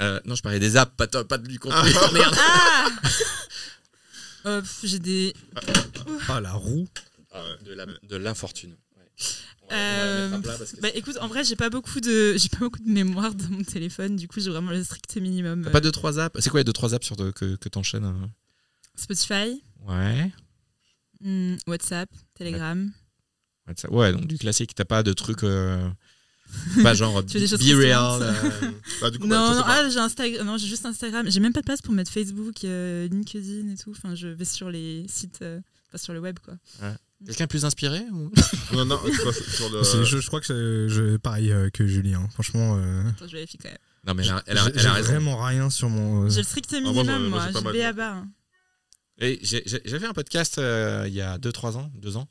[0.00, 1.90] Euh, non, je parlais des apps, pas, pas du contenu.
[2.02, 2.34] Oh, merde.
[2.38, 2.88] Ah
[4.46, 5.34] Euh, J'ai des.
[6.28, 6.88] Ah, la roue.
[7.64, 8.74] De la- de l'infortune.
[9.70, 10.38] Euh,
[10.80, 13.62] bah écoute, en vrai, j'ai pas beaucoup de, j'ai pas beaucoup de mémoire dans mon
[13.62, 14.16] téléphone.
[14.16, 15.62] Du coup, j'ai vraiment le strict minimum.
[15.62, 16.40] T'as pas deux trois apps?
[16.40, 18.30] C'est quoi les deux trois apps sur de- que, que t'enchaînes
[18.96, 20.32] Spotify, Ouais.
[21.20, 22.90] hmm, WhatsApp, Telegram.
[23.68, 23.90] WhatsApp.
[23.92, 24.74] Ouais, donc du classique.
[24.74, 25.44] T'as pas de trucs.
[25.44, 25.88] euh,
[26.82, 28.22] pas genre Tu veux des choses Be Real.
[28.22, 28.32] euh,
[29.00, 30.46] Bah, du coup, bah, Non, ah, j'ai Instagram.
[30.46, 31.30] Non, j'ai juste Instagram.
[31.30, 33.90] J'ai même pas de place pour mettre Facebook, euh, LinkedIn et tout.
[33.92, 35.60] Enfin, je vais sur les sites, euh,
[35.92, 36.54] pas sur le web, quoi.
[37.26, 38.30] Quelqu'un plus inspiré ou...
[38.72, 39.82] Non, non, c'est pas sur le.
[39.84, 42.14] C'est- Je, je crois que c'est je- pareil euh, que Julie.
[42.14, 42.26] hein.
[42.32, 43.76] Franchement, euh, Attends, je vérifie quand même.
[44.06, 45.12] Non, mais elle a, elle a- j'ai elle a j'ai raison.
[45.12, 46.24] vraiment rien sur mon.
[46.24, 47.62] euh, J'ai le strict minimum, moi, moi.
[47.72, 48.12] j'ai B à bas.
[48.12, 48.28] hein.
[49.22, 52.26] Et j'ai- J'avais un podcast euh, il y a 2-3 ans, 2 ans,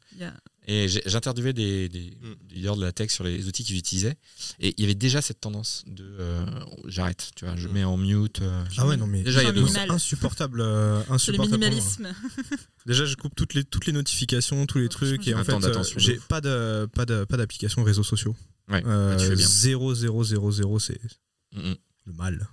[0.68, 2.36] et j'interviewais des, des, Mm.
[2.48, 4.16] des leaders de la tech sur les outils qu'ils utilisaient,
[4.60, 6.46] et il y avait déjà cette tendance de euh,
[6.88, 7.72] j'arrête, tu vois, je Mm.
[7.74, 8.42] mets en mute.
[8.42, 10.62] euh, Ah ouais, non, mais Déjà, il y a deux insupportable.
[10.62, 11.70] euh, le insupportable moi.
[11.70, 12.08] minimalisme.
[12.88, 15.58] Déjà, je coupe toutes les, toutes les notifications, tous les trucs, et en fait, temps
[15.60, 18.36] euh, d'attention de j'ai pas de pas de pas d'application réseaux sociaux.
[18.68, 19.48] Ouais, Euh, bah, tu fais bien.
[19.48, 21.00] 0 0 0 0 c'est
[21.54, 21.76] Mm, mm.
[22.06, 22.48] le mal.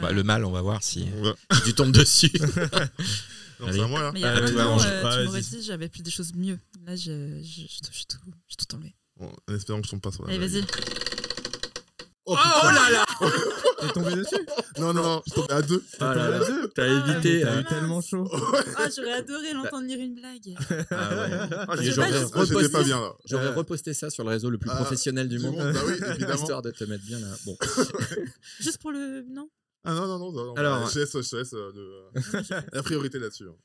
[0.00, 1.32] Bah, le mal, on va voir si, Ouais.
[1.52, 2.30] si tu tombes dessus.
[3.60, 4.10] Non, c'est à moi là.
[4.12, 6.10] Mais il y a Euh, un tu an, euh, tu m'aurais dit j'avais plus des
[6.10, 6.58] choses mieux.
[6.84, 8.18] Là, je, je, je, je, je, tout,
[8.48, 8.94] j'ai tout enlevé.
[9.16, 10.64] Bon, en espérant que je tombe pas sur la Allez, vas-y.
[12.26, 13.04] Oh, là là
[13.86, 14.46] T'es tombé dessus
[14.78, 15.84] Non, non, non, je suis tombé à deux.
[16.00, 17.40] Ah là là, deux T'as Ah, évité.
[17.42, 18.28] T'as euh, eu tellement chaud.
[18.76, 20.54] Ah, j'aurais adoré l'entendre lire une blague.
[20.90, 21.30] ah ouais.
[21.68, 23.12] Ah, j'aurais pas- reposté- pas bien là.
[23.26, 25.56] J'aurais Euh, reposté ça sur le réseau le plus Ah, professionnel du monde.
[25.56, 26.34] bah oui, évidemment.
[26.34, 27.28] Histoire de te mettre bien là.
[27.44, 27.56] Bon.
[28.60, 29.24] Juste pour le.
[29.28, 29.48] Non?
[29.84, 30.54] Ah non, non, non.
[30.54, 33.44] Alors- je laisse, je te laisse euh, la priorité là-dessus.
[33.48, 33.56] hein.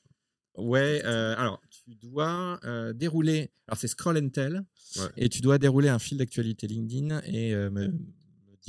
[0.57, 3.49] Ouais, euh, alors tu dois euh, dérouler.
[3.67, 4.65] Alors c'est Scroll and Tell.
[4.97, 5.03] Ouais.
[5.15, 7.93] Et tu dois dérouler un fil d'actualité LinkedIn et euh, me, me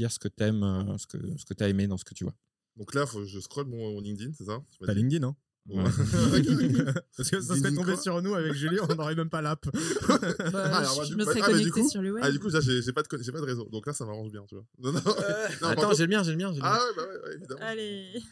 [0.01, 2.25] dire ce que t'aimes, euh, ce que, ce que t'as aimé dans ce que tu
[2.25, 2.35] vois.
[2.77, 5.37] Donc là, faut je scroll mon, mon LinkedIn, c'est ça T'as dit LinkedIn, hein
[5.69, 5.85] Ouais.
[7.17, 9.67] Parce que ça serait tombé sur nous avec Julie, on n'aurait même pas l'app.
[10.53, 12.23] Bah, Ah, Je me serais ah, connectée coup- sur le web.
[12.25, 13.69] Ah, du coup, là, j'ai j'ai pas, de pas de réseau.
[13.71, 14.65] Donc là, ça m'arrange bien, tu vois.
[14.79, 15.01] Non, non.
[15.05, 15.13] non,
[15.61, 16.51] par Attends, contre- j'ai le mien, j'ai le mien.
[16.53, 16.71] j'ai le mien.
[16.73, 17.61] Ah ouais, bah ouais, ouais, évidemment.
[17.63, 18.23] Allez.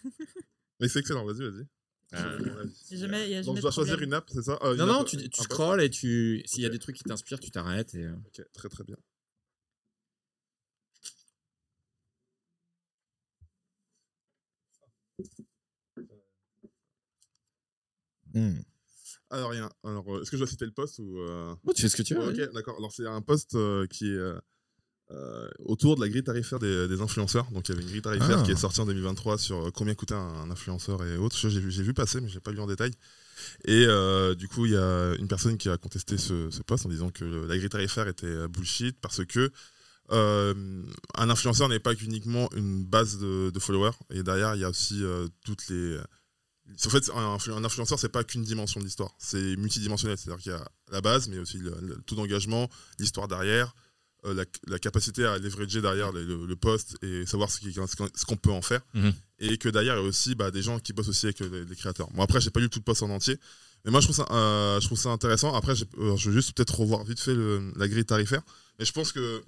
[0.81, 1.67] Mais c'est excellent, vas-y, vas-y.
[2.15, 2.73] Euh, avis.
[2.91, 4.59] Y a jamais- Donc jamais je dois choisir une app, c'est ça?
[4.63, 6.79] Euh, Non, non, app, tu, un tu post scrolles et tu, s'il y a des
[6.79, 7.95] trucs qui t'inspirent, tu t'arrêtes.
[7.95, 8.97] Et, euh, Ok, très très bien.
[18.39, 18.61] Hmm.
[19.31, 19.69] Alors, rien.
[19.85, 21.19] Alors, euh, est-ce que je dois citer le post ou.
[21.19, 22.21] euh, bon, tu fais ce que tu veux.
[22.31, 22.45] Vas-y.
[22.45, 22.77] ok, d'accord.
[22.79, 24.19] Alors, c'est un post euh, qui est
[25.11, 27.51] euh, autour de la grille tarifaire des, des influenceurs.
[27.53, 28.43] Donc, il y avait une grille tarifaire Ah.
[28.43, 31.37] qui est sortie en 2023 sur combien coûtait un, un influenceur et autres.
[31.37, 32.93] J'ai vu, vu passer, mais j'ai pas lu en détail.
[33.67, 33.87] Et
[34.37, 37.11] du coup, il y a une personne qui a contesté ce, ce post en disant
[37.11, 39.51] que le- la grille tarifaire était bullshit parce que
[40.11, 43.93] un influenceur n'est pas qu'uniquement une base de, de followers.
[44.11, 45.03] Et derrière, il y a aussi
[45.45, 45.99] toutes les.
[46.87, 49.15] En fait, un, influ- un influenceur, c'est pas qu'une dimension de l'histoire.
[49.19, 50.17] C'est multidimensionnel.
[50.19, 53.75] C'est-à-dire qu'il y a la base, mais aussi le, le taux d'engagement, l'histoire derrière,
[54.25, 58.37] euh, la, la capacité à leverager derrière le, le- le post et savoir ce qu'on
[58.37, 58.81] peut en faire.
[58.95, 59.13] Mhm.
[59.41, 61.49] Et que derrière, il y a aussi bah, des gens qui bossent aussi avec euh,
[61.49, 62.11] les, les créateurs.
[62.13, 63.39] Bon, après, j'ai pas lu tout le post en entier.
[63.85, 65.55] Mais moi, je trouve ça, euh, je trouve ça intéressant.
[65.55, 67.35] Après, je veux juste peut-être revoir vite fait
[67.77, 68.43] la grille tarifaire.
[68.79, 69.43] Mais je pense que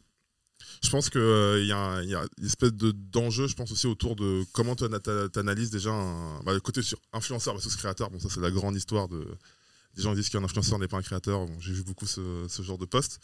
[0.82, 1.20] je pense qu'il
[1.66, 4.44] y, a un- il y a une espèce de- d'enjeu, je pense aussi autour de
[4.52, 4.84] comment tu
[5.36, 8.11] analyses déjà un- bah, le côté sur influenceur versus créateur.
[8.11, 9.26] Bon, ça, c'est la grande histoire de.
[9.96, 11.46] Des gens disent qu'un influenceur n'est pas un créateur.
[11.46, 13.18] Bon, J'ai vu beaucoup ce, ce genre de post.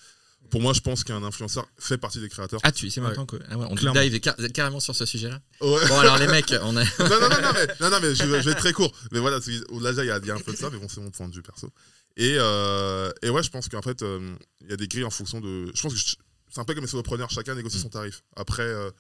[0.51, 2.61] Pour moi, je pense qu'un influenceur fait partie des créateurs.
[2.62, 3.37] Ah, tu sais maintenant que.
[3.51, 4.01] Ah ouais, on Clairement.
[4.01, 5.41] dive car- carrément sur ce sujet-là.
[5.61, 5.89] Ouais.
[5.89, 6.84] Bon, alors les mecs, on a.
[6.99, 8.93] non, non, non, non, mais, non, non, mais je, vais- je vais être très court.
[9.12, 9.39] Mais voilà,
[9.70, 11.11] au-delà, il y, a- il y a un peu de ça, mais bon, c'est mon
[11.11, 11.68] point de vue perso.
[12.16, 15.11] Et, euh, et ouais, je pense qu'en fait, euh, il y a des grilles en
[15.11, 15.70] fonction de.
[15.74, 16.16] Je pense que je-
[16.57, 18.25] c'est un peu comme les solopreneurs, chacun négocie son tarif.
[18.35, 18.91] Après, euh,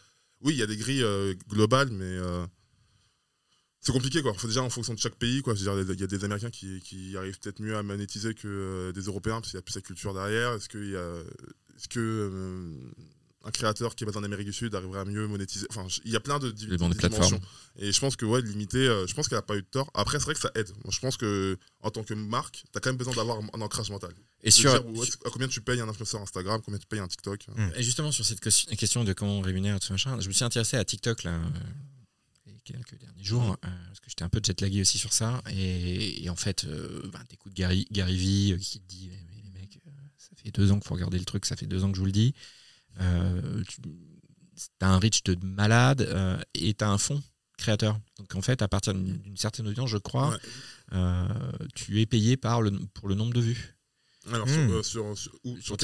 [0.42, 2.46] oui, il y a des grilles euh, globales, mais euh,
[3.80, 4.34] c'est compliqué, quoi.
[4.34, 5.54] Faut déjà en fonction de chaque pays, quoi.
[5.56, 9.40] Il y a des Américains qui, qui arrivent peut-être mieux à monétiser que des Européens,
[9.40, 10.52] parce qu'il y a plus la culture derrière.
[10.52, 11.22] Est-ce qu'il y a.
[11.76, 12.74] Est-ce que.
[13.46, 15.66] Euh, un créateur qui est basé en Amérique du Sud arriverait à mieux monétiser.
[15.70, 17.40] Enfin, il y a plein de, di- de dimensions.
[17.78, 19.90] Et je pense que ouais, limiter, euh, je pense qu'elle n'a pas eu de tort.
[19.94, 20.68] Après, c'est vrai que ça aide.
[20.84, 23.60] Moi, je pense que en tant que marque, tu as quand même besoin d'avoir un,
[23.60, 24.12] ancrage mental.
[24.42, 27.46] Et sur, dire, à combien tu payes un influenceur Instagram, combien tu payes un TikTok.
[27.48, 27.68] Mm.
[27.76, 30.44] Et justement, sur cette question- question de comment on rémunère tout machin, je me suis
[30.44, 34.80] intéressé à TikTok là, euh, quelques derniers jours, euh, parce que j'étais un peu jetlagué
[34.80, 35.42] aussi sur ça.
[35.50, 39.42] Et, et en fait, euh, ben, t'écoutes Gary, Gary euh, qui te dit Mais, mais
[39.42, 41.84] les mecs, euh, ça fait deux ans qu'il faut regarder le truc, ça fait deux
[41.84, 42.34] ans que je vous le dis.
[43.00, 43.35] Euh,
[43.66, 43.80] tu-
[44.78, 47.22] t'as un reach de malade euh, et t'as un fonds
[47.58, 47.98] créateur.
[48.18, 50.36] Donc en fait, à partir d'une certaine audience, je crois, Ouais.
[50.92, 51.26] euh,
[51.74, 53.75] tu es payé par le, pour le nombre de vues.
[54.32, 55.76] Alors, sur, euh, sur, sur, où, Sur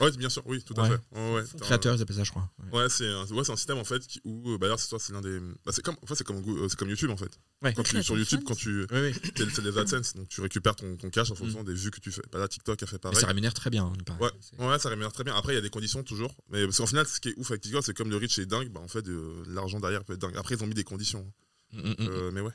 [0.00, 0.88] Ouais, bien sûr, oui, tout à Ouais.
[0.90, 1.18] fait.
[1.18, 2.50] Ouais, ouais, créateur, ils appellent ça, je crois.
[2.72, 2.78] Ouais.
[2.82, 4.88] Ouais, c'est un, ouais, c'est un système en fait qui- où, euh, bah, d'ailleurs, c'est
[4.88, 5.38] toi, c'est l'un des.
[5.64, 7.38] Bah, c'est comme, en fait, c'est comme, euh, c'est comme YouTube en fait.
[7.62, 7.74] Ouais.
[7.74, 8.86] Quand tu, sur YouTube, quand tu.
[8.90, 9.14] Oui, oui.
[9.54, 12.10] C'est des AdSense, donc tu récupères ton, ton cash en fonction des vues que tu
[12.10, 12.22] fais.
[12.32, 13.20] Bah, là, TikTok a fait Mais pareil.
[13.20, 13.84] ça rémunère très bien.
[14.08, 14.16] hein.
[14.58, 14.78] Ouais.
[14.78, 15.34] Ça rémunère très bien.
[15.34, 16.34] Après, il y a des conditions toujours.
[16.50, 18.46] Mais parce qu'en final, ce qui est ouf avec TikTok, c'est comme le reach est
[18.46, 20.36] dingue, bah, en fait, euh, l'argent derrière peut être dingue.
[20.36, 21.30] Après, ils ont mis des conditions.
[21.72, 21.94] Mm, mm, mm.
[22.08, 22.52] Euh, mais ouais.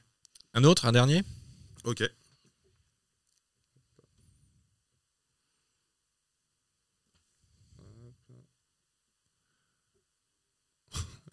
[0.56, 1.24] Un autre, un dernier?
[1.84, 2.04] Ok.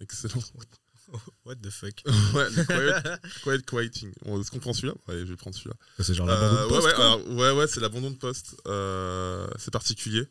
[0.02, 0.42] Excellent.
[1.44, 2.00] What the fuck
[2.34, 4.12] ouais, le quiet, quiet quieting.
[4.24, 4.94] On- Est-ce qu'on prend celui-là?
[5.08, 5.74] Ouais, je vais prendre celui-là.
[5.98, 7.04] C'est genre Euh, l'abandon de ouais, poste, ouais, quoi.
[7.04, 8.56] alors, ouais, ouais, c'est l'abandon de poste.
[8.66, 10.24] Euh, c'est particulier.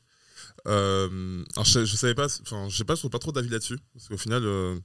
[0.68, 3.50] Euh, alors, je, je savais pas, enfin, je sais pas, je trouve pas trop d'avis
[3.50, 3.78] là-dessus.
[3.94, 4.80] Parce qu'au final, euh,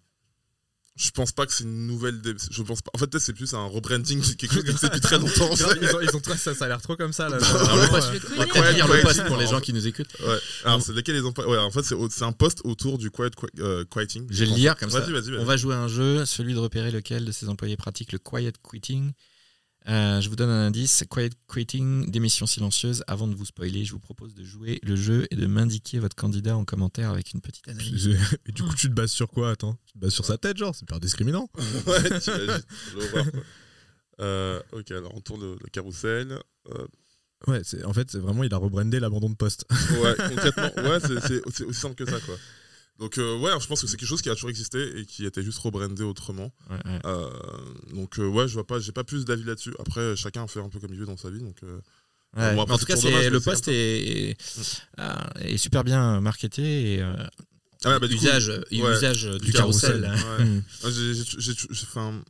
[0.97, 2.21] je pense pas que c'est une nouvelle.
[2.23, 2.91] dé- Je pense pas.
[2.95, 5.51] En fait, c'est plus un rebranding, de quelque chose qui existe depuis très longtemps.
[5.55, 7.37] ils, ont, ils ont trop- ça, ça a l'air trop comme ça là.
[7.39, 10.09] Le pas lire le quieting, pour les en gens qui nous écoutent.
[10.27, 10.39] Ouais.
[10.65, 11.47] Alors, c'est lesquels ils ont pas.
[11.47, 14.27] Ouais, en fait, c'est un post autour du quiet qui- euh, quieting.
[14.31, 15.01] Je vais le lire comme ça.
[15.01, 15.41] Vas-y, vas-y, vas-y.
[15.41, 18.19] On va jouer à un jeu, celui de repérer lequel de ses employés pratique le
[18.19, 19.13] quiet quitting.
[19.89, 23.05] Euh, je vous donne un indice, quiet quitting, démission silencieuse.
[23.07, 26.17] Avant de vous spoiler, je vous propose de jouer le jeu et de m'indiquer votre
[26.17, 28.09] candidat en commentaire avec une petite analyse.
[28.47, 30.57] Et du coup, tu te bases sur quoi Attends, tu te bases sur sa tête,
[30.57, 31.49] genre C'est pas discriminant.
[31.87, 32.21] ouais,
[33.13, 33.23] quoi.
[34.19, 36.39] Euh, ok, alors on tourne le, le carrousel.
[36.71, 36.87] Euh,
[37.47, 39.67] Ouais, c'est- en fait, c'est vraiment, il a rebrandé l'abandon de poste.
[40.03, 42.35] ouais, concrètement, ouais, c'est aussi simple que ça, quoi.
[42.99, 45.27] Donc euh, ouais, je pense que c'est quelque chose qui a toujours existé et qui
[45.27, 46.51] était juste rebrandé autrement.
[46.71, 46.99] Ouais, ouais.
[47.05, 47.31] Euh,
[47.93, 49.75] donc euh, ouais, je vois pas, j'ai pas plus d'avis là-dessus.
[49.79, 51.41] Après, chacun fait un peu comme il veut dans sa vie.
[51.41, 51.57] Donc
[52.37, 52.55] Ouais.
[52.55, 53.73] Bon, après, en tout cas, dommage, le poste ça.
[53.73, 54.37] est, est,
[55.55, 60.11] est super bien marketé et Ah bah, du coup, usage, ouais, usage du carrousel.
[60.85, 62.23] enfin,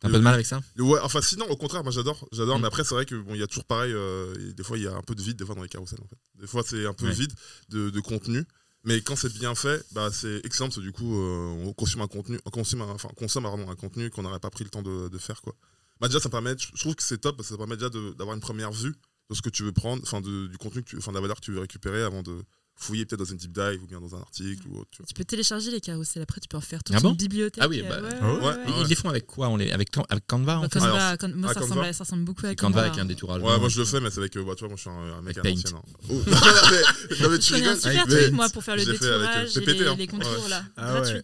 [0.00, 0.60] T'as un peu de mal avec ça?
[0.78, 2.58] Ouais, enfin sinon, au contraire, moi j'adore, j'adore.
[2.58, 2.62] Mm.
[2.62, 3.92] Mais après, c'est vrai que bon, il y a toujours pareil.
[3.92, 6.00] euh, des fois, il y a un peu de vide des fois dans les carousels.
[6.02, 6.16] En fait.
[6.40, 7.12] Des fois, c'est un peu Ouais.
[7.12, 7.32] vide
[7.68, 8.44] de, de contenu.
[8.84, 12.00] Mais quand c'est bien fait, bah, c'est excellent parce que du coup, euh, on consomme
[12.00, 14.82] un contenu, on consomme, enfin, on consomme un contenu qu'on n'aurait pas pris le temps
[14.82, 15.54] de, faire quoi.
[16.00, 18.34] Bah déjà, ça permet, je trouve que c'est top parce que ça permet déjà d'avoir
[18.34, 18.94] une première vue
[19.28, 21.52] de ce que tu veux prendre, enfin du contenu, enfin de la valeur que tu
[21.52, 22.42] veux récupérer avant de
[22.80, 24.88] fouiller peut-être dans une deep dive ou bien dans un article ou autre.
[24.90, 25.02] Tu.
[25.04, 27.10] Tu peux télécharger les carousels, après tu peux en faire toute Ah bon?
[27.10, 27.62] une bibliothèque.
[27.62, 28.46] Ah oui, euh, bah, ouais, ah ouais, ouais.
[28.46, 28.80] ouais.
[28.80, 29.48] Ils les font avec quoi?
[29.48, 30.78] On les, avec, Can- avec Canva en Bah, fait?
[30.80, 32.92] Alors, Canva, Can- moi ah, ça Canva ressemble, ça ressemble beaucoup à C'est Canva avec
[32.92, 33.02] Canva.
[33.02, 33.42] un détourage.
[33.42, 34.90] Ouais, moi je le fais, mais c'est avec, euh, bah, tu vois, moi je suis
[34.90, 35.74] un, un mec l'ancienne.
[35.76, 35.82] hein.
[36.08, 36.14] Oh.
[37.20, 37.76] non, mais, tu connais un rigoles.
[37.80, 39.96] super mais- truc moi pour faire le avec, euh, détourage et les, hein.
[39.98, 40.64] les contours là.
[40.76, 41.14] Ah Gratuit.
[41.14, 41.22] ouais.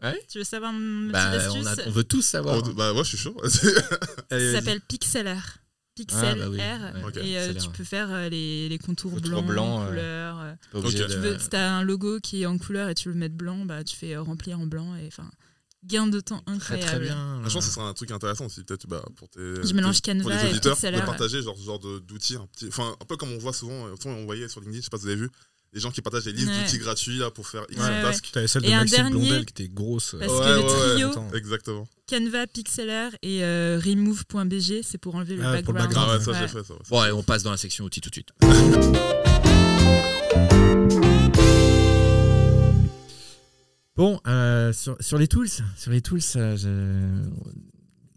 [0.00, 0.22] Ouais.
[0.30, 2.58] Tu veux savoir une Bah, on, a- astuce on veut tous savoir.
[2.64, 3.34] Oh, bah, moi je suis chaud.
[3.48, 3.58] Ça
[4.52, 5.58] s'appelle Pixlr.
[6.06, 6.58] Pixel Ah, bah oui.
[6.58, 7.18] R.
[7.24, 10.38] Et euh, tu peux faire euh, les, les contours blancs, euh, couleurs.
[10.40, 10.54] euh.
[10.82, 13.20] De- Tu veux, si t'as un logo qui est en couleur et tu veux le
[13.20, 15.30] mettre blanc, bah tu fais euh, remplir en blanc et enfin
[15.84, 16.88] gain de temps incroyable.
[16.88, 17.38] très bien.
[17.46, 20.02] Je pense que ce serait un truc intéressant aussi, peut-être bah, pour tes, Je mélange
[20.02, 22.36] tes- pour Canva les et de partager genre, ce genre de- d'outils.
[22.66, 24.96] Enfin, un peu comme on voit souvent, souvent, on voyait sur LinkedIn, je sais pas
[24.98, 25.30] si vous avez vu,
[25.72, 26.62] des gens qui partagent des listes Ouais.
[26.64, 28.30] d'outils gratuits là, pour faire X Ouais, tasks.
[28.32, 30.16] T'avais celle de Et un Maxime dernier- Blondel qui était grosse.
[30.18, 31.24] Parce Ouais, que le trio.
[31.34, 31.86] Exactement.
[32.08, 36.08] Canva, Pixlr et euh, remove.bg, c'est pour enlever le Ah, pour le background.
[36.08, 36.74] background, Ah ouais, ça fait ça.
[36.74, 36.80] ouais.
[36.88, 38.30] Bon, allez, on passe dans la section outils tout de suite.
[43.96, 47.28] Bon, euh, sur, sur les tools, sur les tools, euh, je-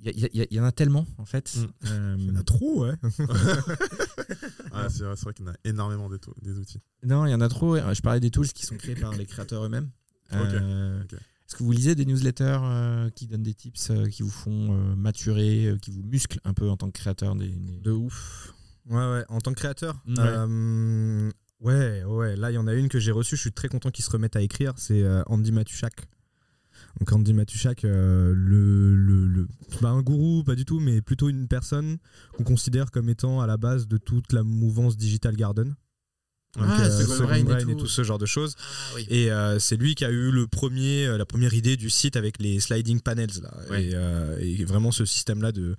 [0.03, 1.55] il y, en a tellement en fait.
[1.55, 1.87] Mm.
[1.87, 2.93] Euh, Il y en a trop, ouais.
[4.73, 6.79] Ouais, c'est vrai, c'est vrai qu'il y en a énormément des, outils.
[7.03, 7.75] non, il y en a trop.
[7.77, 9.89] Je parlais des tools qui sont créés par les créateurs eux-mêmes.
[10.33, 11.03] Euh.
[11.51, 14.71] Est-ce que vous lisez des newsletters euh, qui donnent des tips, euh, qui vous font
[14.71, 17.91] euh, maturer, euh, qui vous musclent un peu en tant que créateur des, des- De
[17.91, 18.53] ouf.
[18.89, 19.25] Ouais, ouais.
[19.27, 20.01] En tant que créateur.
[20.07, 20.15] Ouais.
[20.19, 21.29] euh,
[21.59, 22.35] ouais, ouais.
[22.37, 23.35] Là, il y en a une que j'ai reçue.
[23.35, 24.73] Je suis très content qu'ils se remettent à écrire.
[24.77, 26.07] C'est euh, Andy Matushak.
[26.99, 29.47] Donc Andy Matushak, euh, le, le, le-
[29.79, 31.97] pas un gourou, pas du tout, mais plutôt une personne
[32.37, 35.75] qu'on considère comme étant à la base de toute la mouvance Digital Garden.
[36.57, 37.87] Donc, Ah, euh, Second Brain et tout.
[37.87, 38.55] ce genre de choses.
[38.59, 39.05] Ah oui.
[39.09, 42.17] Et euh, c'est lui qui a eu le premier, euh, la première idée du site
[42.17, 43.77] avec les sliding panels là.
[43.79, 45.77] Et, euh, et vraiment ce système là de.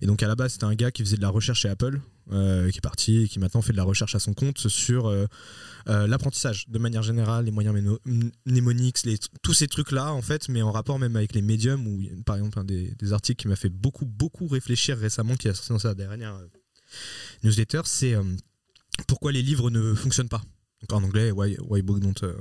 [0.00, 2.00] Et donc à la base c'était un gars qui faisait de la recherche chez Apple,
[2.30, 2.36] qui
[2.78, 5.12] est parti et qui maintenant fait de la recherche à son compte sur
[5.86, 7.74] l'apprentissage de manière générale, les moyens
[8.46, 11.84] mnémoniques, les, tous ces trucs là en fait, mais en rapport même avec les médiums
[11.86, 15.48] où par exemple un des, des articles qui m'a fait beaucoup beaucoup réfléchir récemment, qui
[15.48, 16.38] a sorti dans sa dernière
[17.42, 18.14] newsletter, c'est
[19.06, 20.42] pourquoi les livres ne fonctionnent pas.
[20.80, 22.34] Donc en anglais, why, why book don't, euh,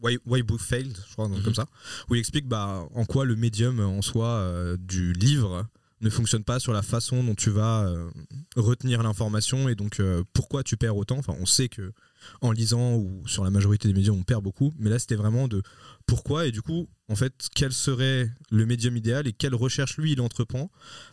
[0.00, 1.44] why, why book failed, je crois, donc Mhm.
[1.44, 1.66] comme ça,
[2.08, 5.66] où il explique bah, en quoi le médium en soi euh, du livre
[6.00, 8.08] ne fonctionne pas sur la façon dont tu vas euh,
[8.54, 11.18] retenir l'information et donc euh, pourquoi tu perds autant.
[11.18, 11.92] Enfin, on sait que
[12.40, 15.48] en lisant ou sur la majorité des médiums on perd beaucoup, mais là c'était vraiment
[15.48, 15.60] de
[16.06, 20.12] pourquoi et du coup en fait quel serait le médium idéal et quelle recherche lui
[20.12, 20.70] il entreprend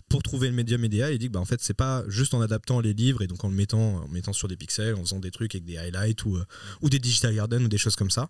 [0.10, 1.14] pour trouver le médium idéal.
[1.14, 3.44] Il dit que bah, en fait c'est pas juste en adaptant les livres et donc
[3.44, 6.26] en le mettant en mettant sur des pixels, en faisant des trucs avec des highlights
[6.26, 6.46] ou, euh,
[6.82, 8.30] ou des digital garden ou des choses comme ça,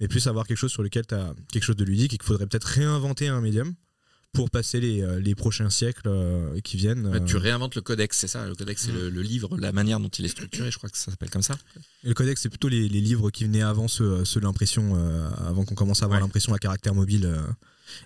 [0.00, 2.26] mais plus avoir quelque chose sur lequel tu as quelque chose de ludique et qu'il
[2.26, 3.74] faudrait peut-être réinventer un médium
[4.32, 7.24] pour passer les, euh, les prochains siècles euh, qui viennent.
[7.26, 9.98] Tu euh, réinventes le codex, c'est ça Le codex, c'est le, le livre, la manière
[9.98, 11.56] dont il est structuré, je crois que ça s'appelle comme ça.
[12.04, 14.94] Et le codex, c'est plutôt les, les livres qui venaient avant ceux, ceux de l'impression,
[15.38, 16.24] avant qu'on commence à avoir Ouais.
[16.26, 17.34] l'impression à caractère mobile.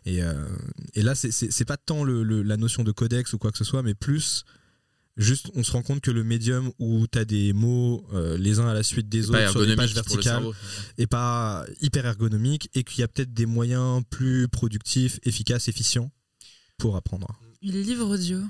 [0.07, 0.35] et, euh,
[0.95, 3.64] et là, c'est- pas tant le- le- la notion de codex ou quoi que ce
[3.64, 4.45] soit, mais plus
[5.21, 8.59] juste on se rend compte que le médium où tu as des mots euh, les
[8.59, 10.45] uns à la suite des autres sur des pages verticales
[10.99, 16.11] et pas hyper ergonomique et qu'il y a peut-être des moyens plus productifs, efficaces, efficients
[16.79, 17.29] pour apprendre.
[17.62, 18.41] Les livres audio.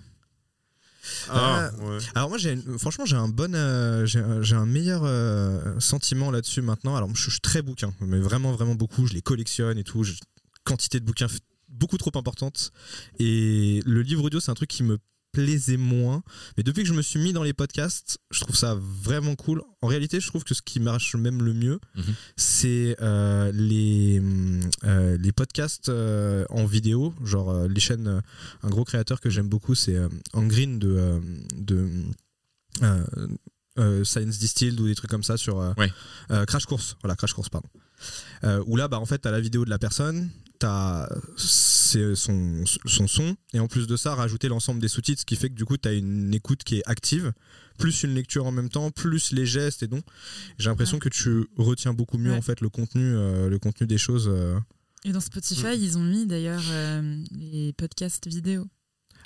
[1.28, 1.98] Ah, ouais.
[2.14, 6.30] Alors moi, j'ai franchement, j'ai un bon, euh, j'ai un, j'ai un meilleur euh, sentiment
[6.30, 6.94] là-dessus maintenant.
[6.94, 9.06] Alors je, je suis très bouquin, mais vraiment, vraiment beaucoup.
[9.06, 10.04] Je les collectionne et tout.
[10.64, 12.70] Quantité de bouquins f- beaucoup trop importante.
[13.18, 14.98] Et le livre audio, c'est un truc qui me
[15.32, 16.22] plaisait moins.
[16.56, 19.62] Mais depuis que je me suis mis dans les podcasts, je trouve ça vraiment cool.
[19.82, 22.14] En réalité, je trouve que ce qui marche même le mieux, Mhm.
[22.36, 24.20] c'est euh, les,
[24.84, 27.14] euh, les podcasts euh, en vidéo.
[27.24, 28.22] Genre les chaînes,
[28.62, 31.20] un gros créateur que j'aime beaucoup, c'est euh, Angreen de,
[31.56, 31.88] de
[34.04, 35.90] Science Distilled ou des trucs comme ça sur Ouais.
[36.46, 36.96] Crash Course.
[37.02, 37.68] Voilà, Crash Course, pardon.
[38.66, 40.30] Où là, bah, en fait, t'as la vidéo de la personne,
[40.60, 45.26] t'as c'est son, son son, et en plus de ça, rajouter l'ensemble des sous-titres, ce
[45.26, 47.32] qui fait que du coup, t'as une écoute qui est active,
[47.78, 50.04] plus une lecture en même temps, plus les gestes et donc
[50.58, 52.36] j'ai l'impression que tu retiens beaucoup mieux Ouais.
[52.38, 54.28] en fait le contenu, euh, le contenu des choses.
[54.30, 54.58] euh.
[55.04, 58.66] Et dans Spotify, ils ont mis d'ailleurs euh, les podcasts vidéo.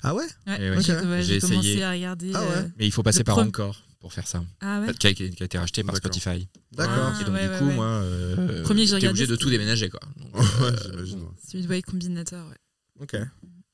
[0.04, 0.22] Ah ouais?
[0.46, 0.82] Ouais, Eh ouais.
[0.82, 1.04] j'ai Ok.
[1.04, 1.82] ouais, J'ai j'ai commencé essayé.
[1.82, 2.30] à regarder.
[2.34, 2.48] Ah ouais.
[2.58, 4.44] euh, Mais il faut passer par encore pour faire ça.
[4.60, 4.92] Ah ouais.
[4.92, 5.96] Qui a, qui a été racheté par.
[5.96, 6.46] Spotify.
[6.72, 7.10] D'accord.
[7.14, 7.74] Ah, et donc ouais, du coup, ouais.
[7.74, 10.00] moi, euh, Premier regardé, obligé de tout déménager quoi.
[10.18, 11.26] Donc, euh, j'imagine.
[11.42, 12.58] Celui Combinator, ouais.
[13.00, 13.16] Ok.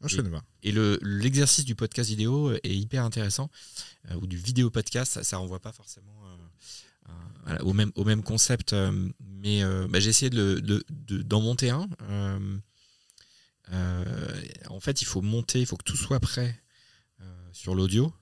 [0.05, 0.45] Je connais pas.
[0.62, 3.51] Et le l'exercice du podcast vidéo est hyper intéressant,
[4.09, 7.12] euh, ou du vidéo podcast, ça, ça renvoie pas forcément euh,
[7.43, 11.22] voilà, au, même, au même concept, euh, mais euh, bah, j'ai essayé de de- de-
[11.22, 11.89] d'en monter un.
[12.09, 12.57] euh,
[13.72, 16.57] euh, en fait, il faut monter, il faut que tout soit prêt
[17.20, 18.12] euh, sur l'audio,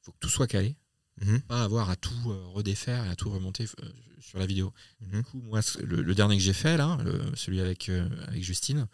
[0.00, 0.76] il faut que tout soit calé,
[1.22, 1.40] Mhm.
[1.42, 3.88] pas avoir à tout euh, redéfaire et à tout remonter euh,
[4.20, 4.72] sur la vidéo.
[5.00, 5.10] Mhm.
[5.18, 8.42] Du coup, moi, le, le dernier que j'ai fait, là, le- celui avec, euh, avec
[8.44, 8.86] Justine,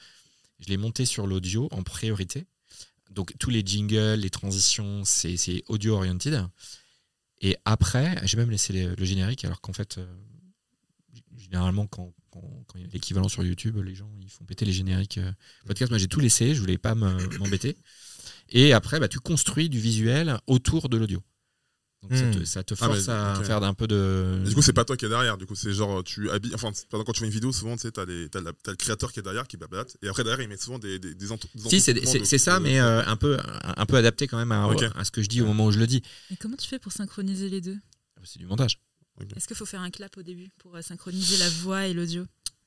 [0.61, 2.47] je l'ai monté sur l'audio en priorité.
[3.11, 6.47] Donc, tous les jingles, les transitions, c'est audio-oriented.
[7.41, 10.07] Et après, j'ai même laissé les- le générique, alors qu'en fait, euh,
[11.37, 14.65] généralement, quand, quand- quand il y a l'équivalent sur YouTube, les gens ils font péter
[14.65, 15.33] les génériques euh,
[15.67, 15.91] podcast.
[15.91, 17.77] Moi, j'ai tout laissé, je voulais pas me- m'embêter.
[18.49, 21.23] Et après, bah, tu construis du visuel autour de l'audio.
[22.03, 22.31] Donc, ça, Hmm.
[22.33, 24.43] te, ça te Ah, à faire un peu de.
[24.45, 25.39] Du coup, c'est pas toi qui est derrière.
[25.39, 26.53] Du coup, c'est genre, tu habilles.
[26.55, 28.77] Enfin, quand tu fais une vidéo, souvent, tu sais, t'as, les- t'as, la- t'as le
[28.77, 29.97] créateur qui est derrière, qui bablate.
[30.03, 32.25] Et après, derrière, il met souvent des, des, des, ent- des Si, c'est c'est- de-
[32.25, 33.39] c'est ça, de- mais euh, un, peu,
[33.77, 35.79] un peu adapté quand même à, à ce que je dis au moment où je
[35.79, 36.03] le dis.
[36.33, 37.77] Et comment tu fais pour synchroniser les deux?
[38.25, 38.79] C'est du montage.
[39.37, 42.25] Est-ce qu'il faut faire un clap au début pour euh, synchroniser la voix et l'audio?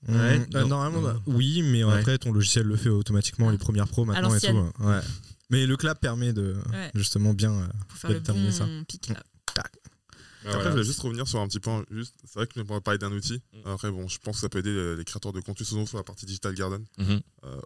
[0.08, 1.08] Ouais, Mmh, euh, non, normalement, non.
[1.14, 1.94] bah, oui, mais Ouais.
[2.00, 4.48] après, ton logiciel le fait automatiquement, les premières pros maintenant et tout.
[4.48, 4.72] hein.
[4.80, 5.00] Ouais.
[5.50, 6.92] Mais le clap permet de Ouais.
[6.96, 8.66] justement bien euh, Pour faire le déterminer bon ça.
[8.88, 9.24] pic là.
[10.48, 10.70] Après, voilà.
[10.70, 11.84] je voulais juste revenir sur un petit point.
[11.90, 13.42] Juste, c'est vrai que m'as parlé d'un outil.
[13.66, 15.98] Après, bon, je pense que ça peut aider les, les créateurs de contenu, souvent sur
[15.98, 16.86] la partie Digital Garden.
[17.00, 17.16] Euh,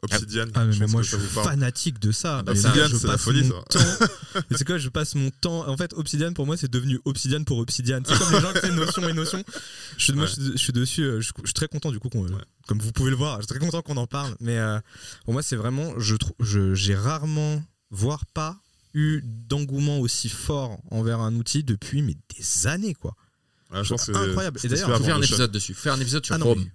[0.01, 0.45] Obsidian.
[0.53, 2.41] Ah, mais, je moi suis fanatique de ça.
[2.41, 3.79] bah, Mais Obsidian, là, je c'est la passe folie, mon ça.
[3.79, 4.41] temps.
[4.55, 5.67] C'est quoi Je passe mon temps.
[5.67, 7.99] En fait, Obsidian pour moi c'est devenu Obsidian pour Obsidian.
[8.05, 9.43] C'est comme les gens qui font notion et notion.
[9.97, 10.29] Je suis, moi, Ouais.
[10.29, 11.01] je, suis- je suis dessus.
[11.03, 12.25] euh, Je, je suis très content du coup qu'on,
[12.65, 14.35] comme vous pouvez le voir, je suis très content qu'on en parle.
[14.39, 14.79] Mais euh,
[15.25, 17.61] pour moi c'est vraiment, je trouve, je- j'ai rarement,
[17.91, 18.57] voire pas
[18.93, 23.15] eu d'engouement aussi fort envers un outil depuis mais des années quoi.
[23.71, 24.59] Ouais, je pense que incroyable.
[24.63, 25.73] Et d'ailleurs, Faut faire un épisode dessus.
[25.75, 26.59] Faire un épisode sur Ah Chrome.
[26.59, 26.71] mais-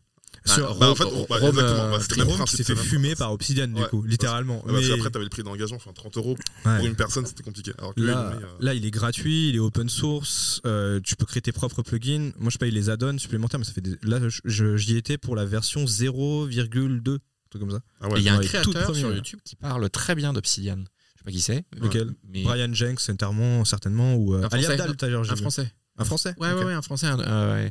[0.46, 3.80] Sur- Rome- Bah, en fait, Rome, bah, euh, bah, s'est fait fumer par Obsidian du
[3.80, 4.56] Ouais, coup, littéralement.
[4.66, 6.36] Ouais, parce Mais- qu'après, t'avais le prix d'engagement, enfin 30 euros
[6.66, 6.76] Ouais.
[6.76, 7.72] pour une personne, c'était compliqué.
[7.78, 11.24] Alors que Là, euh, là, il est gratuit, il est open source, euh, tu peux
[11.24, 12.30] créer tes propres plugins.
[12.38, 13.96] Moi, je paye les add-ons supplémentaires, mais ça fait des...
[14.02, 17.80] là, j'y étais pour la version 0,2, un truc comme ça.
[18.02, 18.20] Ah ouais.
[18.20, 19.14] il y a un créateur sur.
[19.14, 20.84] YouTube qui parle très bien d'Obsidian.
[21.26, 21.64] Je sais pas qui c'est.
[21.80, 25.36] Lequel mais Brian Jenks, certainement, certainement, ou euh, Un Français, Abdal, un vu.
[25.40, 25.72] français.
[25.96, 26.58] Un français Ouais, Ok.
[26.58, 27.06] ouais, ouais, un français.
[27.06, 27.70] un- euh, ouais.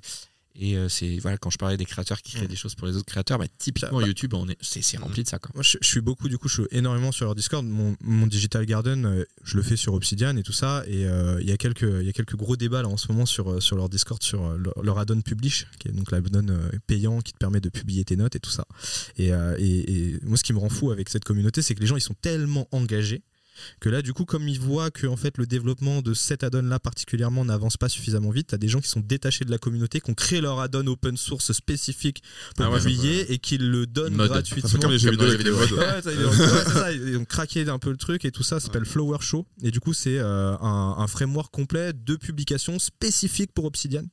[0.55, 2.47] Et euh, c'est voilà quand je parlais des créateurs qui créent Mm.
[2.47, 5.23] des choses pour les autres créateurs, bah, typiquement Bah, YouTube, on est, c'est, c'est rempli
[5.23, 5.39] de ça.
[5.39, 5.49] Quoi.
[5.55, 7.65] Moi, je, je suis beaucoup, du coup, je suis énormément sur leur Discord.
[7.65, 10.83] Mon, mon Digital Garden, je le fais sur Obsidian et tout ça.
[10.85, 13.11] Et euh, il y, a quelques- il y a quelques gros débats là en ce
[13.11, 16.45] moment sur, sur leur Discord, sur leur, leur add-on Publish, qui est donc l'add-on
[16.85, 18.65] payant qui te permet de publier tes notes et tout ça.
[19.17, 21.79] Et, euh, et- et moi, ce qui me rend fou avec cette communauté, c'est que
[21.81, 23.23] les gens, ils sont tellement engagés
[23.79, 26.63] que là, du coup, comme ils voient que en fait, le développement de cet add-on
[26.63, 29.99] là particulièrement n'avance pas suffisamment vite, t'as des gens qui sont détachés de la communauté,
[29.99, 32.23] qui ont créé leur add-on open source spécifique
[32.55, 34.69] pour Ah ouais, ça publier et qui le donnent gratuitement.
[34.69, 35.95] Ça fait comme les jeux Comme dans vidéo les avec les vidéos, modes.
[35.95, 38.31] Ouais, ça, ils, ont, ouais, c'est ça, ils ont craqué un peu le truc et
[38.31, 39.45] tout ça, ça s'appelle Flower Show.
[39.61, 44.03] Et du coup, c'est euh, un, un framework complet de publication spécifique pour Obsidian.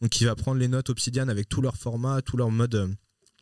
[0.00, 2.88] Donc, qui va prendre les notes Obsidian avec tous leurs formats, tous leurs modes euh,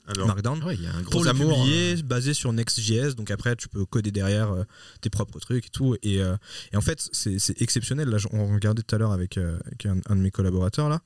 [0.09, 0.63] Alors, Markdown.
[0.65, 1.55] Ouais, il y a un gros Pour le amour.
[1.65, 4.65] publier, euh, basé sur Next.js, donc après tu peux coder derrière euh,
[5.01, 5.97] tes propres trucs et tout.
[6.03, 6.37] Et, euh,
[6.73, 8.09] et en fait, c'est exceptionnel.
[8.09, 11.01] Là, on regardait tout à l'heure avec, avec un, un de mes collaborateurs là.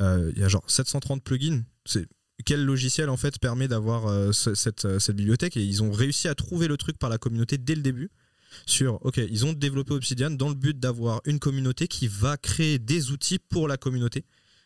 [0.00, 1.62] Il y a genre 730 plugins.
[1.84, 2.06] C'est
[2.44, 5.56] quel logiciel en fait permet d'avoir ce- cette, cette bibliothèque?
[5.56, 8.10] Et ils ont réussi à trouver le truc par la communauté dès le début
[8.64, 12.78] sur ok ils ont développé Obsidian dans le but d'avoir une communauté qui va créer
[12.78, 14.24] des outils pour la communauté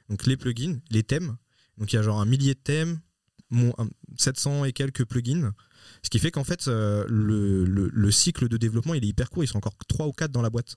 [0.08, 1.36] donc les plugins les thèmes
[1.78, 3.00] donc il y a genre un millier de thèmes
[3.52, 3.88] mon- un-
[4.18, 5.52] 700 et quelques plugins
[6.02, 9.30] ce qui fait qu'en fait euh, le, le- le cycle de développement il est hyper
[9.30, 10.76] court ils sont encore 3 ou 4 dans la boîte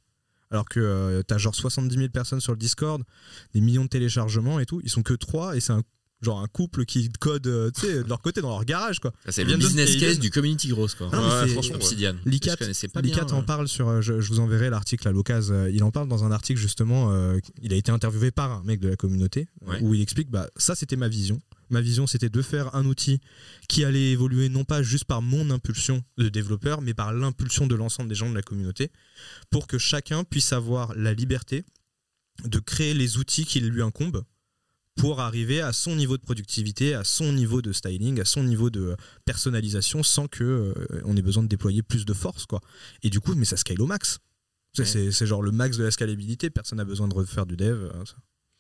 [0.52, 3.02] alors que euh, t'as genre 70 000 personnes sur le Discord
[3.54, 5.82] des millions de téléchargements et tout ils sont que 3 et c'est un
[6.22, 9.42] genre un couple qui code euh, tu de leur côté dans leur garage quoi c'est
[9.44, 10.96] Ils le business case viennent- du community growth.
[10.96, 11.10] Quoi.
[11.12, 11.76] Ah, Ouais, franchement.
[11.76, 12.16] Obsidian.
[12.26, 14.02] Licat, pas Licat bien, en euh, parle sur.
[14.02, 15.68] Je, je vous enverrai l'article à l'occasion.
[15.68, 17.12] Il en parle dans un article justement.
[17.12, 19.80] euh, il a été interviewé par un mec de la communauté Ouais.
[19.82, 21.40] où il explique bah ça c'était ma vision.
[21.70, 23.20] Ma vision c'était de faire un outil
[23.68, 27.76] qui allait évoluer non pas juste par mon impulsion de développeur, mais par l'impulsion de
[27.76, 28.92] l'ensemble des gens de la communauté,
[29.50, 31.66] pour que chacun puisse avoir la liberté
[32.44, 34.24] de créer les outils qui lui incombent
[34.96, 38.70] pour arriver à son niveau de productivité, à son niveau de styling, à son niveau
[38.70, 38.96] de
[39.26, 42.62] personnalisation sans que euh, on ait besoin de déployer plus de force quoi.
[43.04, 44.20] Et du coup, mais ça scale au max.
[44.74, 45.26] C'est- Ouais.
[45.28, 47.90] Genre le max de la scalabilité, personne n'a besoin de refaire du dev.
[48.06, 48.16] ça.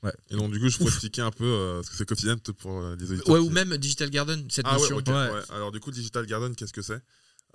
[0.05, 0.13] Ouais.
[0.29, 2.79] Et donc, du coup, je pourrais expliquer un peu euh, ce que c'est quotidien pour
[2.79, 3.33] euh, les auditeurs.
[3.33, 4.97] Ouais, ou même Digital Garden, cette Ah ouais, notion.
[4.97, 5.41] ouais.
[5.49, 7.01] Alors du coup, Digital Garden, qu'est-ce que c'est?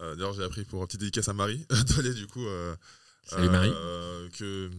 [0.01, 1.64] Euh, D'ailleurs, j'ai appris pour une petite dédicace à Marie,
[1.96, 2.74] d'aller du coup, euh,
[3.24, 3.70] Salut, Marie.
[4.36, 4.70] que,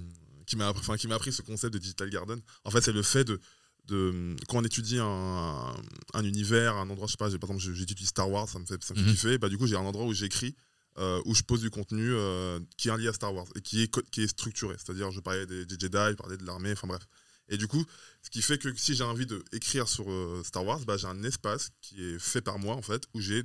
[0.48, 2.42] qui m'a appris, enfin, appris ce concept de Digital Garden.
[2.66, 3.40] En fait, c'est le fait de,
[3.88, 5.74] de quand on étudie un,
[6.14, 8.84] un univers, un endroit, je sais pas, par exemple, j'étudie Star Wars, ça me fait,
[8.84, 9.12] ça me fait Mhm.
[9.12, 9.38] kiffer.
[9.38, 10.56] Bah, du coup, j'ai un endroit où j'écris.
[10.98, 13.82] euh, où je pose du contenu euh, qui est lié à Star Wars et qui
[13.84, 14.76] est, qui est structuré.
[14.78, 17.04] C'est-à-dire, je parlais des, des Jedi, je parlais de l'armée, enfin bref.
[17.52, 17.86] Et du coup,
[18.24, 21.22] ce qui fait que si j'ai envie d'écrire sur euh, Star Wars, bah, j'ai un
[21.24, 23.44] espace qui est fait par moi, en fait, où j'ai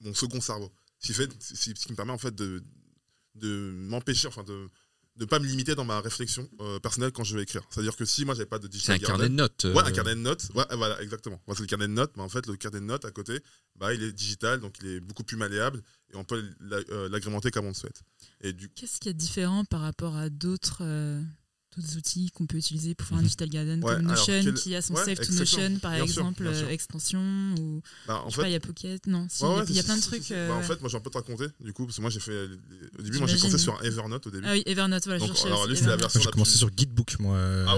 [0.00, 0.70] mon second cerveau.
[1.00, 2.62] Ce qui, fait, ce qui- me permet, en fait, de,
[3.34, 4.68] de m'empêcher, enfin, de
[5.18, 7.62] ne pas me limiter dans ma réflexion euh, personnelle quand je vais écrire.
[7.70, 9.64] C'est-à-dire que si moi, j'avais pas de C'est digital un carnet de notes.
[9.64, 10.48] euh, Ouais, un carnet de notes.
[10.54, 11.40] Ouais, voilà, exactement.
[11.46, 13.40] Moi, c'est le carnet de notes, mais en fait, le carnet de notes à côté,
[13.76, 15.82] bah, il est digital, donc il est beaucoup plus malléable
[16.12, 18.02] et on peut l'a- euh, l'agrémenter comme on le souhaite.
[18.42, 21.22] Et du Qu'est-ce qui est différent par rapport à d'autres euh,
[21.76, 24.54] d'autres outils qu'on peut utiliser pour faire un digital garden Ouais, comme alors, Notion quel-
[24.54, 25.32] qui a son ouais, Save to.
[25.34, 26.66] Notion par Bien sûr, exemple sûr.
[26.66, 27.20] euh, extension
[27.60, 29.74] ou Bah, en je sais fait- pas il y a Pocket non si Ouais, il
[29.74, 30.64] y a- plein de trucs euh, Bah, en ouais.
[30.64, 32.46] fait, moi, j'ai un peu te raconter, du coup, parce que moi, j'ai fait.
[32.98, 34.46] Au début, moi, j'ai commencé sur Evernote au début.
[34.48, 36.70] ah oui Evernote voilà je Donc, cherchais alors, lui, c'est la version J'ai commencé sur
[36.76, 37.76] Gitbook, moi, euh, Ah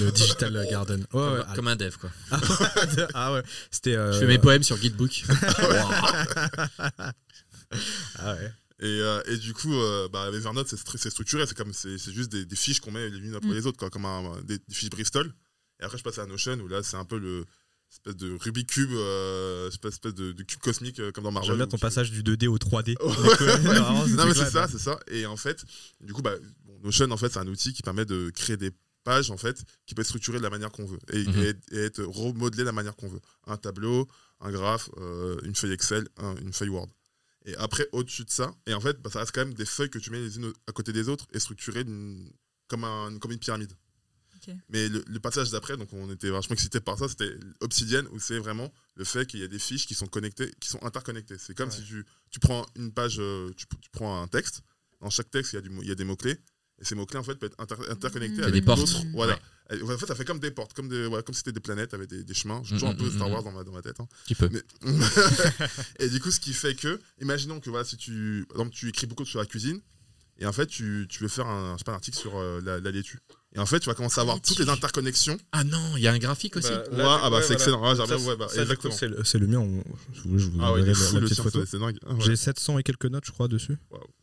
[0.00, 1.04] le, Digital Garden.
[1.10, 2.10] Comme, un dev, quoi.
[2.30, 3.94] ah ouais, ah ouais, c'était.
[3.96, 5.24] euh, Je fais mes poèmes sur Gitbook.
[8.18, 8.52] Ah ouais.
[8.80, 11.98] Et, euh, et du coup, euh, bah, Evernote, c'est stru- c'est structuré, c'est comme c'est
[11.98, 13.54] c'est juste des, des fiches qu'on met les unes après Mm.
[13.54, 15.32] les autres, quoi, comme un- des, des fiches Bristol.
[15.80, 17.44] Et après, je passe à Notion où là, c'est un peu le
[17.90, 21.48] espèce de Rubik's cube, euh, espèce, espèce de, de cube cosmique euh, comme dans Marvel.
[21.48, 22.94] J'aime bien ton passage du 2D au 3D.
[23.02, 23.12] Ouais,
[23.62, 25.00] Vraiment, ce non mais c'est ça, c'est ça.
[25.08, 25.64] Et en fait,
[26.00, 28.70] du coup, bah, bon, Notion, en fait, c'est un outil qui permet de créer des
[29.04, 31.42] pages, en fait, qui peut être structurées de la manière qu'on veut et, Mhm.
[31.72, 33.20] et- et être remodelé de la manière qu'on veut.
[33.46, 34.06] Un tableau,
[34.40, 36.88] un graphe, euh, une feuille Excel, un- une feuille Word.
[37.44, 39.90] Et après, au-dessus de ça, et en fait, bah, ça reste quand même des feuilles
[39.90, 41.84] que tu mets les unes à côté des autres et structurées
[42.66, 43.72] comme, un, comme une pyramide.
[44.68, 48.18] Mais le, le passage d'après, donc on était vachement excités par ça, c'était Obsidian, où
[48.20, 51.38] c'est vraiment le fait qu'il y a des fiches qui sont connectées, qui sont interconnectées.
[51.38, 54.62] C'est comme si tu, tu prends une page, euh, tu, tu prends un texte,
[55.00, 56.38] dans chaque texte, il y a, du mot- il y a des mots-clés,
[56.80, 59.02] et ces mots-clés, en fait, peuvent être inter- interconnectés avec d'autres.
[59.12, 59.38] Voilà.
[59.70, 59.82] Ouais.
[59.82, 61.92] En fait, ça fait comme des portes, comme, des, ouais, comme si c'était des planètes
[61.92, 62.62] avec des, des chemins.
[62.64, 63.32] J'ai toujours Mm, un peu mm, Star mm.
[63.32, 64.00] Wars dans ma, dans ma tête.
[64.00, 64.08] hein.
[64.24, 64.48] Petit peu.
[64.50, 64.62] Mais-
[65.98, 68.88] et du coup, ce qui fait que, imaginons que voilà, si tu, par exemple, tu
[68.88, 69.80] écris beaucoup sur la cuisine,
[70.38, 72.60] et en fait, tu, tu veux faire un, je sais pas, un article sur euh,
[72.64, 73.18] la, la laitue.
[73.56, 75.38] Et en fait, tu vas commencer à avoir toutes les interconnexions.
[75.52, 76.68] Ah non, il y a un graphique aussi.
[76.68, 77.54] Bah, Ouais, là, ah bah ouais, c'est voilà.
[77.54, 77.80] excellent.
[77.80, 78.94] Ouais, Ça, ouais, bah, ça, coup, exactement.
[78.94, 79.58] C'est le, c'est le mien.
[79.58, 79.82] on-
[80.12, 81.44] je vous, je vous Ah ouais, il enverrai est la- fou la le petite tien,
[81.44, 81.60] photo.
[81.64, 81.96] c'est c'est dingue.
[82.06, 82.20] Ah ouais.
[82.20, 83.78] J'ai 700 et quelques notes, je crois, dessus.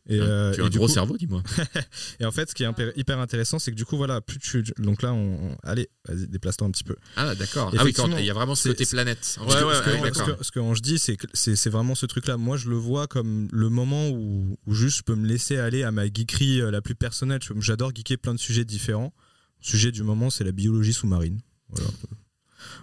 [0.08, 1.42] Et, Ah, euh, tu as et un du gros coup- cerveau, dis-moi.
[2.20, 4.38] Et en fait, ce qui est impé- hyper intéressant, c'est que du coup, voilà, plus
[4.38, 4.62] tu.
[4.78, 5.56] Donc là, on.
[5.64, 6.94] allez, vas-y, déplace-toi un petit peu.
[7.16, 7.72] Ah d'accord.
[7.76, 9.18] Ah oui, il y a vraiment ce côté planète.
[9.24, 12.36] Ce Ouais, que- ouais, ce ouais, je dis, c'est que c'est c'est vraiment ce truc-là.
[12.36, 15.90] Moi, je le vois comme le moment où, juste je peux me laisser aller à
[15.90, 17.40] ma geekerie euh, la plus personnelle.
[17.58, 19.12] J'adore geeker plein de sujets différents.
[19.60, 21.40] Sujet du moment, c'est la biologie sous-marine.
[21.70, 21.88] Voilà.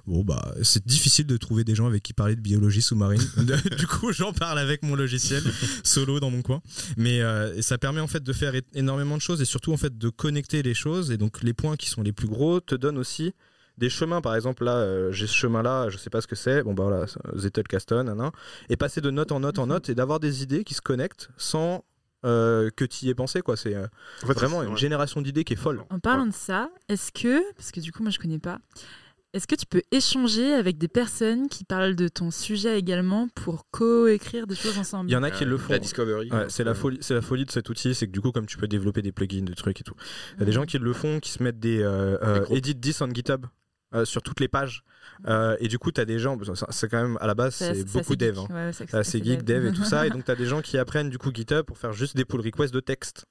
[0.05, 3.21] Bon, bah, c'est difficile de trouver des gens avec qui parler de biologie sous-marine.
[3.77, 5.43] du coup, j'en parle avec mon logiciel
[5.83, 6.61] solo dans mon coin.
[6.97, 9.97] Mais euh, ça permet en fait de faire énormément de choses et surtout en fait
[9.97, 11.11] de connecter les choses.
[11.11, 13.33] Et donc, les points qui sont les plus gros te donnent aussi
[13.77, 14.21] des chemins.
[14.21, 16.63] Par exemple, là, euh, j'ai ce chemin-là, je sais pas ce que c'est.
[16.63, 17.05] Bon, bah voilà,
[17.35, 18.13] Zettelkasten,
[18.69, 21.29] et passer de note en note en note et d'avoir des idées qui se connectent
[21.37, 21.83] sans
[22.25, 23.41] euh, que tu y aies pensé.
[23.41, 23.55] quoi.
[23.57, 23.87] C'est euh,
[24.23, 24.77] En fait, vraiment une ouais.
[24.77, 25.81] génération d'idées qui est folle.
[25.89, 28.59] En parlant de ça, est-ce que, parce que du coup moi je connais pas,
[29.33, 33.65] est-ce que tu peux échanger avec des personnes qui parlent de ton sujet également pour
[33.71, 35.09] co-écrire des choses ensemble?
[35.09, 35.73] Il y en a qui le Euh, font.
[35.73, 36.29] La Discovery.
[36.31, 38.45] Ouais, c'est la folie, c'est la folie de cet outil, c'est que du coup, comme
[38.45, 39.95] tu peux développer des plugins, des trucs et tout,
[40.35, 42.75] il y a des gens qui le font, qui se mettent des euh, euh, edit
[42.79, 43.45] this on GitHub
[43.93, 44.83] euh, sur toutes les pages,
[45.27, 46.37] Euh, et du coup, tu as des gens,
[46.71, 48.47] c'est- quand même à la base, c'est beaucoup dev, hein.
[48.97, 51.09] Ouais, c'est geek, dev et tout ça, et donc tu as des gens qui apprennent
[51.09, 53.25] du coup GitHub pour faire juste des pull requests de texte.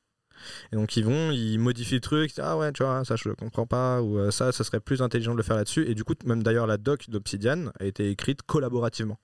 [0.72, 3.16] Et donc ils vont, ils modifient le truc, ils disent, ah ouais, tu vois, ça
[3.16, 5.88] je le comprends pas, ou euh, ça, ça serait plus intelligent de le faire là-dessus.
[5.88, 9.18] Et du coup, même d'ailleurs, la doc d'Obsidian a été écrite collaborativement.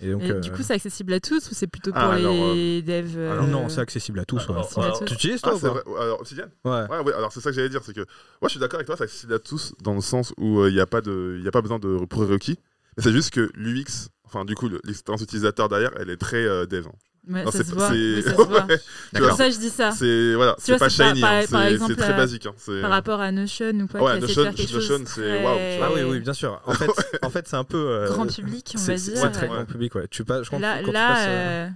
[0.00, 2.12] Et donc, Et euh, Du coup, c'est accessible à tous ou c'est plutôt pour Ah,
[2.12, 4.38] alors, les devs euh, alors non, c'est accessible à tous.
[4.48, 4.54] ouais.
[4.54, 5.04] Alors, accessible à tous.
[5.06, 6.02] Tu utilises Ah, toi ou c'est pas vrai.
[6.02, 6.86] Alors, Obsidian Ouais.
[6.88, 8.00] Ouais, ouais, alors c'est ça que j'allais dire, c'est que
[8.40, 10.70] moi je suis d'accord avec toi, c'est accessible à tous dans le sens où euh,
[10.70, 12.58] il n'y a, pas de- il y a pas besoin de prérequis,
[12.96, 16.44] mais c'est juste que l'UX, enfin du coup le- l'expérience utilisateur derrière, elle est très
[16.44, 16.86] euh, dev.
[16.86, 16.92] hein.
[17.28, 17.88] Ouais, Non, ça c'est se pas- voit.
[17.90, 18.46] c'est- oui, ça se voit.
[18.66, 19.90] Ouais, tu C'est vois, pour ça que je dis ça.
[19.92, 22.46] C'est voilà, c'est pas shiny, par- hein, par c'est- très euh, basique.
[22.46, 25.58] hein, c'est- Par rapport à Notion ou quoi, Ouais, qui Notion- c'est- très waouh.
[25.82, 26.60] Ah oui, oui, bien sûr.
[26.66, 26.90] En fait,
[27.22, 27.76] en fait c'est un peu.
[27.78, 29.32] euh, grand public, on va dire.
[29.32, 29.54] très Ouais.
[29.54, 30.08] grand public, ouais.
[30.10, 31.70] Tu passes, quand, Là, quand tu là passes, euh, euh,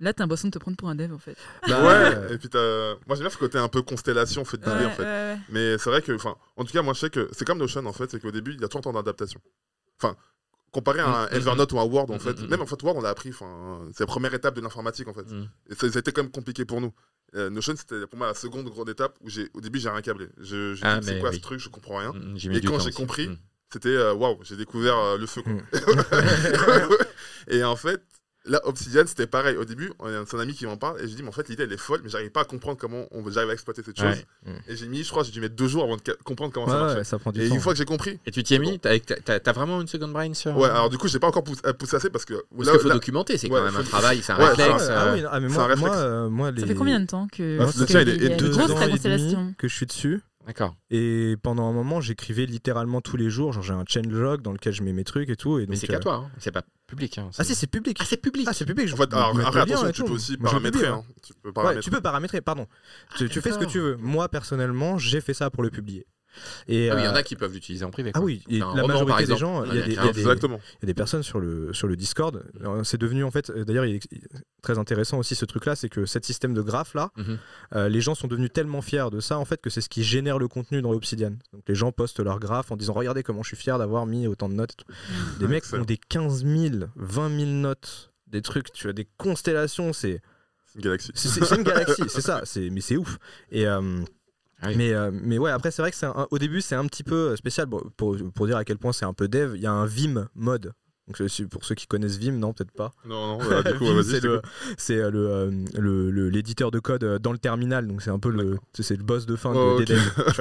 [0.00, 1.36] Là, t'as l'impression de te prendre pour un dev en fait.
[1.66, 4.70] Bah, ouais, et puis t'as- moi j'aime bien ce côté un peu constellation fait d'idées
[4.70, 5.02] Ouais, en fait.
[5.02, 5.38] ouais, ouais.
[5.48, 7.84] Mais c'est vrai que, enfin, en tout cas, moi je sais que c'est comme Notion
[7.84, 9.40] en fait, c'est qu'au début il y a toujours un temps d'adaptation.
[10.00, 10.14] Enfin,
[10.70, 12.66] comparé à un Mm, mm, Evernote ou un Word en Mm, fait, mm, même en
[12.66, 15.30] fait Word on l'a appris, enfin, c'est la première étape de l'informatique en fait.
[15.30, 15.48] Mm.
[15.70, 16.92] Et ça, ça a été quand même compliqué pour nous.
[17.34, 20.00] Euh, Notion c'était pour moi la seconde grande étape où j'ai, au début j'ai rien
[20.02, 20.28] câblé.
[20.38, 21.36] Je, j'ai Ah, c'est quoi oui.
[21.36, 22.12] ce truc, je comprends rien.
[22.12, 23.36] Mm, Et quand j'ai compris, Mm.
[23.72, 25.42] c'était euh, waouh, j'ai découvert euh, le feu.
[25.42, 26.96] quoi.
[27.48, 28.02] et en fait,
[28.48, 29.56] là, Obsidian, c'était pareil.
[29.56, 31.48] Au début, on a- un ami qui m'en parle et je dis, mais en fait,
[31.48, 33.98] l'idée elle est folle, mais j'arrive pas à comprendre comment on j'arrive à exploiter cette
[33.98, 34.06] chose.
[34.46, 34.52] Ouais.
[34.68, 36.86] Et j'ai mis, je crois, j'ai dû mettre deux jours avant de comprendre comment ça
[36.86, 37.54] Ouais, ouais, ça prend du et temps.
[37.54, 40.32] une fois que j'ai compris, Et tu t'y es mis T'as vraiment une seconde brain
[40.34, 40.56] sur.
[40.56, 42.34] ouais, alors du coup, j'ai pas encore poussé, euh, poussé assez parce que.
[42.34, 44.48] Parce là- qu'il faut là- documenter, c'est Ouais, quand même un travail, c'est un Ouais,
[44.50, 44.84] réflexe.
[44.86, 46.60] c'est Ah euh, oui, ah, mais moi, un moi, euh, moi, les...
[46.62, 47.58] Ça fait combien de temps que.
[47.60, 48.66] Ah, le tien, il est- deux ans
[49.58, 50.20] que je suis dessus.
[50.48, 50.74] D'accord.
[50.90, 53.52] Et pendant un moment, j'écrivais littéralement tous les jours.
[53.52, 55.58] Genre, j'ai un changelog dans lequel je mets mes trucs et tout.
[55.58, 56.30] Et Mais c'est qu'à euh, toi, hein.
[56.38, 57.18] c'est pas public.
[57.18, 57.28] hein.
[57.36, 57.98] Ah si, c'est public.
[58.00, 58.46] Ah, c'est public.
[58.48, 58.88] Ah, c'est public.
[58.88, 60.06] je fait, alors, attention, tu tout.
[60.06, 60.80] peux aussi Moi, paramétrer.
[60.84, 61.04] publie, hein.
[61.22, 61.82] Tu peux Ouais, paramétrer.
[61.82, 62.66] tu peux paramétrer, pardon.
[63.16, 63.96] tu, tu fais ce que tu veux.
[63.98, 66.06] Moi, personnellement, j'ai fait ça pour le publier.
[66.68, 68.10] Et, Ah oui, il y en euh, a qui peuvent l'utiliser en privé.
[68.14, 70.60] ah oui, et la majorité des gens, il y y a des- Exactement.
[70.74, 72.42] Il y a des personnes sur le, sur le Discord.
[72.84, 74.08] C'est devenu en fait, euh, d'ailleurs, il est
[74.62, 77.38] très intéressant aussi ce truc-là, c'est que cet système de graphe là, Mhm.
[77.76, 80.02] euh, les gens sont devenus tellement fiers de ça en fait que c'est ce qui
[80.04, 81.32] génère le contenu dans Obsidian.
[81.52, 84.26] Donc les gens postent leur graphe en disant regardez comment je suis fier d'avoir mis
[84.26, 84.72] autant de notes.
[84.72, 85.38] et tout.
[85.40, 89.06] Des mecs qui ont des 15 000, 20 000 notes, des trucs, tu as des
[89.16, 90.20] constellations, c'est
[90.66, 91.12] C'est une galaxie.
[91.14, 93.18] c'est une galaxie, c'est ça, c'est mais c'est ouf.
[93.50, 94.02] Et euh,
[94.60, 94.74] Ah oui.
[94.76, 97.04] mais, euh, mais ouais, après, c'est vrai que c'est un- au début, c'est un petit
[97.04, 99.52] peu spécial bon, pour, pour dire à quel point c'est un peu dev.
[99.54, 100.72] Il y a un Vim mode.
[101.06, 102.92] Donc, pour ceux qui connaissent Vim, non, peut-être pas.
[103.06, 104.42] Non, non, voilà, du coup, c'est je le,
[104.76, 107.86] c'est euh, le, euh, le- le- l'éditeur de code euh, dans le terminal.
[107.86, 109.80] Donc, c'est un peu le, c'est le boss de fin de- Oh,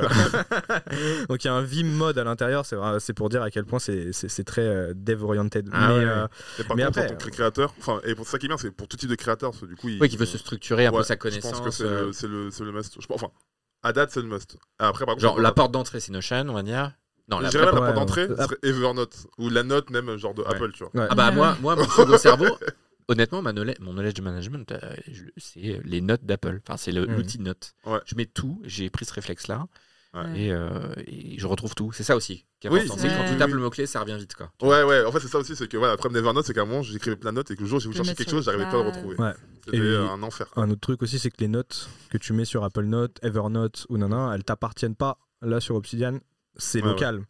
[0.02, 0.10] vois.
[1.30, 2.66] donc, il y a un Vim mode à l'intérieur.
[2.66, 5.70] C'est, vrai- c'est pour dire à quel point c'est, c'est, très euh, dev-oriented.
[5.72, 6.28] Ah mais, ouais, euh,
[6.60, 8.90] Et par Mais contre, après, créateur, enfin, et pour ça qui est bien, c'est pour
[8.90, 11.04] tout type de créateur, du coup, il, Oui, qui veut se structurer un Ouais, peu
[11.04, 11.52] sa Je connaissance.
[11.52, 12.98] pense que c'est euh, le, c'est le, le must.
[13.00, 13.32] Je pense- enfin,
[13.84, 14.58] à date, c'est le must.
[14.80, 16.94] Après, par contre, Genre, la porte d'entrée, c'est Notion, on va dire.
[17.30, 19.28] Non, Je la dirais même la porte d'entrée, serait Evernote.
[19.38, 20.48] Ou la note même, genre de Ouais.
[20.50, 20.92] Apple, tu vois.
[21.02, 21.08] ouais.
[21.10, 22.46] Ah bah moi, moi mon second cerveau,
[23.10, 24.96] honnêtement, ma knowledge- mon knowledge de management, euh,
[25.36, 26.62] c'est les notes d'Apple.
[26.66, 27.06] Enfin, c'est Mhm.
[27.16, 27.74] l'outil de notes.
[27.86, 28.00] Ouais.
[28.06, 29.68] Je mets tout, j'ai pris ce réflexe-là.
[30.26, 30.40] Ouais.
[30.40, 30.70] Et, euh,
[31.08, 31.92] et je retrouve tout.
[31.92, 33.02] C'est ça aussi qui est Oui, important.
[33.02, 34.34] c'est quand tu tapes le mot-clé, ça revient vite.
[34.36, 34.50] Quoi.
[34.62, 36.62] Ouais, ouais, en fait, c'est ça aussi, c'est que voilà, le problème d'Evernote, c'est qu'à
[36.62, 38.30] un moment, j'écrivais plein de notes et que le jour où j'ai voulu chercher quelque
[38.32, 39.16] chose, j'arrivais pas à le retrouver.
[39.18, 39.34] Ouais.
[39.66, 40.50] C'était Et- un enfer.
[40.50, 40.64] quoi.
[40.64, 43.86] Un autre truc aussi, c'est que les notes que tu mets sur Apple Note, Evernote
[43.90, 45.18] ou nana, elles t'appartiennent pas.
[45.42, 46.20] Là, sur Obsidian,
[46.56, 47.22] c'est Ouais, local.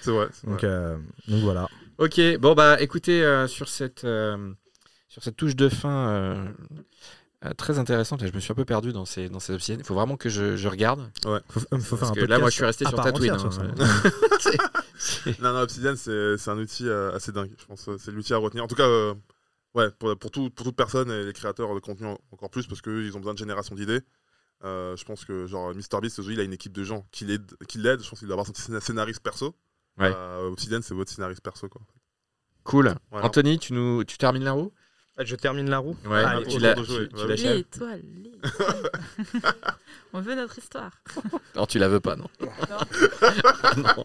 [0.00, 0.28] C'est vrai.
[0.32, 0.68] c'est Donc, vrai.
[0.68, 0.96] euh,
[1.28, 1.68] donc voilà.
[1.98, 4.52] Ok, bon bah écoutez, euh, sur, cette, euh,
[5.08, 6.44] sur cette touche de fin euh,
[7.52, 9.80] très intéressante, et je me suis un peu perdu dans ces, dans ces obsidiennes.
[9.80, 11.10] Il faut vraiment que je, je regarde.
[11.22, 13.32] Faut, faut faire Parce un que là, moi, je suis resté sur Tatooine.
[13.32, 13.50] hein,
[15.40, 17.50] Non, non, Obsidian, c'est c'est un outil euh, assez dingue.
[17.58, 18.64] Je pense c'est l'outil à retenir.
[18.64, 19.14] En tout cas, euh,
[19.74, 22.66] ouais, pour, pour, tout, pour toute personne et les créateurs de contenu en- encore plus,
[22.66, 24.00] parce qu'ils ont besoin de génération d'idées.
[24.64, 27.52] Euh, je pense que, genre, MrBeast, il a une équipe de gens qui l'aident.
[27.68, 28.02] qui l'aident.
[28.02, 29.54] Je pense qu'il doit avoir son scén- scénariste perso.
[29.98, 30.12] Ouais.
[30.16, 31.82] Euh, Obsidian, c'est votre scénariste perso, quoi.
[32.62, 32.94] Cool.
[33.10, 33.26] Voilà.
[33.26, 34.72] Anthony, tu, nous, tu termines roue
[35.18, 35.96] Je termine la roue.
[36.06, 37.08] Ouais, Allez, pour tu le la, tour de jouer.
[37.08, 37.28] tu- tu Ouais.
[37.28, 38.90] l'achèves Les étoiles, les étoiles.
[40.12, 40.90] On veut notre histoire.
[41.54, 42.26] Non, tu la veux pas, non.
[42.40, 42.48] Non.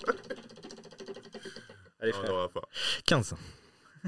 [2.01, 2.29] Allez, frère.
[2.29, 2.61] non, on va pas.
[3.05, 3.33] 15.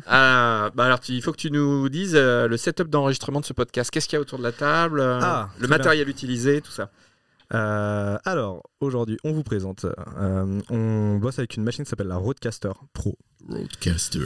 [0.07, 3.45] Ah, bah alors tu- il faut que tu nous dises euh, le setup d'enregistrement de
[3.45, 3.91] ce podcast.
[3.91, 6.89] Qu'est-ce qu'il y a autour de la table euh, Ah, Le matériel utilisé, tout ça.
[7.53, 9.85] Euh, alors, aujourd'hui, on vous présente.
[10.17, 13.17] euh, on bosse avec une machine qui s'appelle la Roadcaster Pro.
[13.49, 14.19] Roadcaster.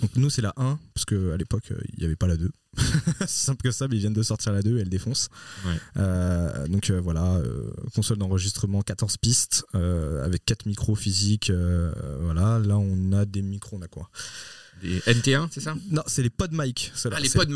[0.00, 2.50] Donc, nous, c'est la 1, parce qu'à l'époque, euh, il n'y avait pas la 2.
[3.20, 5.28] c'est simple que ça, mais ils viennent de sortir la 2 et elle défonce.
[5.64, 5.76] Ouais.
[5.96, 11.50] Euh, donc euh, voilà, euh, console d'enregistrement 14 pistes, avec 4 micros physiques.
[12.20, 14.10] voilà, là, on a des micros, on a quoi?
[14.82, 15.74] Des NT1, c'est ça?
[15.90, 16.92] Non, c'est les PodMic.
[16.94, 17.16] ceux-là.
[17.18, 17.46] Ah, les ouais.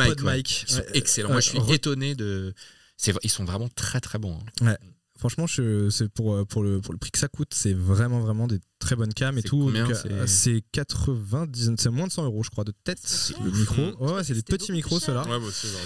[0.40, 0.86] Ils sont Ouais.
[0.94, 1.28] excellents.
[1.30, 2.54] Moi, je suis étonné de.
[2.96, 3.14] C'est...
[3.22, 4.38] Ils sont vraiment très très bons.
[4.62, 4.76] hein.
[5.20, 8.20] Franchement, je, c'est pour, euh, pour, le, pour le prix que ça coûte, c'est vraiment,
[8.20, 9.70] vraiment des très bonnes cams et tout.
[9.94, 12.98] c'est- euh, c'est 90, c'est moins de 100 euros, je crois, de tête,
[13.44, 13.82] le micro.
[14.02, 15.22] Ouais, c'est des petits micros, ceux-là.
[15.28, 15.38] Ouais,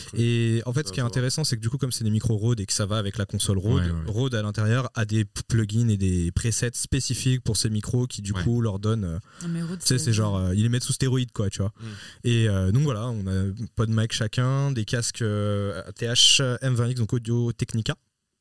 [0.06, 0.20] cru.
[0.20, 2.10] Et en fait, Ça ce qui est intéressant, c'est que du coup, comme c'est des
[2.10, 3.98] micros Rode et que ça va avec la console Rode, Ouais, ouais.
[4.06, 8.32] Rode à l'intérieur a des plugins et des presets spécifiques pour ces micros qui, du
[8.32, 8.42] Ouais.
[8.44, 9.04] coup, leur donnent.
[9.04, 11.50] euh, Non, mais Rhodes, tu sais, c'est genre, euh, ils les mettent sous stéroïdes, quoi,
[11.50, 11.72] tu vois.
[11.80, 11.84] Mm.
[12.28, 16.94] Et euh, donc voilà, on a pas de mic chacun, des casques euh, TH M20X,
[16.94, 17.96] donc Audio Technica,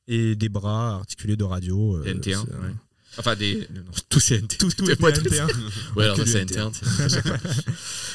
[0.07, 1.97] et des bras articulés de radio.
[1.97, 2.23] euh, NT1.
[2.23, 2.73] c'est, euh, ouais.
[3.17, 3.67] Enfin, des.
[3.73, 4.57] non, tous ces NT1.
[4.57, 5.47] Tout, tout C'est est pas NT1.
[5.95, 6.71] Ouais, alors ça, c'est NT1.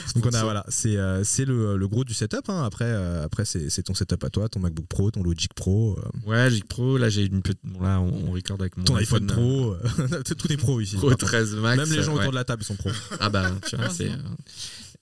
[0.09, 2.49] c'est- Donc on a voilà, c'est euh, c'est le, le gros du setup.
[2.49, 2.65] hein.
[2.65, 6.29] Après, euh, après c'est ton setup à toi, ton MacBook Pro, ton Logic Pro, euh,
[6.31, 6.99] Ouais, j'ai Pro.
[6.99, 7.61] Là, j'ai une petite.
[7.65, 9.75] Bon, là, on, on record avec mon ton iPhone, iPhone Pro.
[9.75, 10.97] euh, tout est pro ici.
[10.97, 11.27] Pro par contre.
[11.33, 11.77] 13 Max.
[11.79, 12.21] Même les gens ouais.
[12.21, 12.91] autour de la table sont pro.
[13.21, 14.11] Ah bah, tu vois, c'est.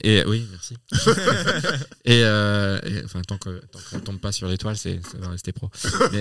[0.05, 0.77] Et oui, merci.
[2.05, 5.29] et, euh, et, enfin, tant que tant qu'on tombe pas sur l'étoile, c'est ça va
[5.31, 5.71] rester pro.
[6.13, 6.21] Mais,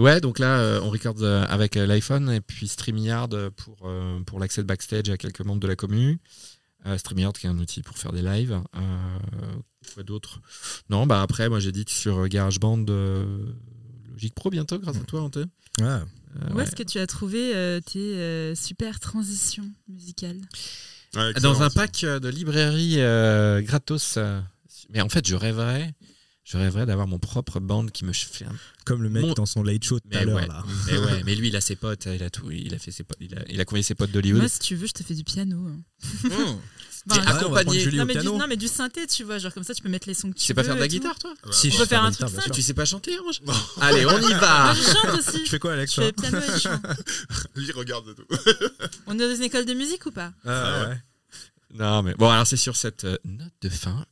[0.00, 4.38] ouais, donc là, euh, on record euh, avec l'iPhone et puis StreamYard pour euh, pour
[4.38, 6.18] l'accès de backstage à quelques membres de la commu.
[6.86, 8.60] Euh, StreamYard qui est un outil pour faire des lives.
[8.76, 8.78] Euh,
[9.94, 10.40] quoi d'autre?
[10.90, 13.24] Non, bah après, moi j'édite sur GarageBand euh,
[14.10, 15.36] Logic Pro bientôt grâce à toi, Ante.
[15.36, 15.46] Ouais.
[15.84, 16.02] Euh,
[16.50, 16.64] Où ouais.
[16.64, 20.40] est-ce que tu as trouvé euh, tes euh, super transitions musicales?
[21.14, 24.14] Ouais, Dans un pack euh, de librairie euh, gratos.
[24.16, 24.40] euh,
[24.90, 25.94] mais en fait, je rêverais,
[26.44, 28.54] je rêverais d'avoir mon propre band qui me fait un.
[28.84, 30.64] Comme le mec Mon- dans son late show tout à Mais l'heure ouais, là.
[30.86, 33.04] mais ouais, mais lui, il a ses potes, il a tout, il a fait ses
[33.04, 34.40] potes, il a, il a convoyé ses potes d'Hollywood.
[34.40, 35.58] Moi, si tu veux, je te fais du piano.
[36.24, 36.58] Mmh.
[37.10, 37.84] Ah, accompagné.
[37.92, 40.06] Non, mais du, non, mais du synthé, tu vois, genre comme ça, tu peux mettre
[40.06, 41.52] les sons que tu Tu sais pas veux faire de la guitare, toi Ah bah,
[41.52, 41.74] Si, bon.
[41.74, 42.54] je peux faire un guitare, truc simple.
[42.54, 43.40] Tu sais pas chanter, Ange
[43.80, 44.72] Allez, on y va.
[44.76, 45.42] Je chante aussi.
[45.42, 46.80] Tu fais quoi Alex Je fais piano et chant.
[47.56, 48.24] Lui, regarde tout.
[49.08, 50.32] On est dans une école de musique ou pas?
[50.44, 50.96] Ah, ouais.
[51.74, 54.06] Non, mais bon, alors c'est sur cette euh, note de fin.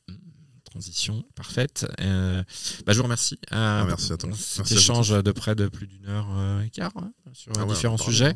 [0.85, 1.85] Transition parfaite.
[2.01, 2.41] Euh,
[2.87, 3.35] bah, je vous remercie.
[3.51, 4.29] euh, Ah, merci à toi.
[4.29, 7.65] Merci Cet échange de près de plus d'une heure euh, et quart hein, sur Ah
[7.65, 8.33] ouais, différents sujets.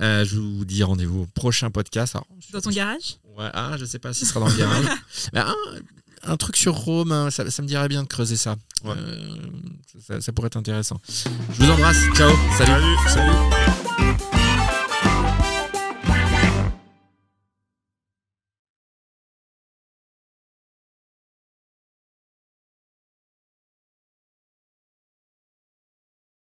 [0.00, 2.14] Euh, je vous dis rendez-vous au prochain podcast.
[2.14, 3.16] Alors, Dans ton garage?
[3.36, 4.84] Ouais, ah, je sais pas si ce sera dans le garage.
[5.32, 5.54] Mais un,
[6.22, 8.54] un truc sur Rome, hein, ça, ça me dirait bien de creuser ça.
[8.84, 8.94] Ouais.
[8.96, 9.36] Euh,
[10.06, 11.00] ça, ça pourrait être intéressant.
[11.08, 11.98] Je vous embrasse.
[12.14, 12.30] Ciao.
[12.56, 12.84] Salut.
[13.08, 13.36] Salut.
[13.98, 14.43] Salut.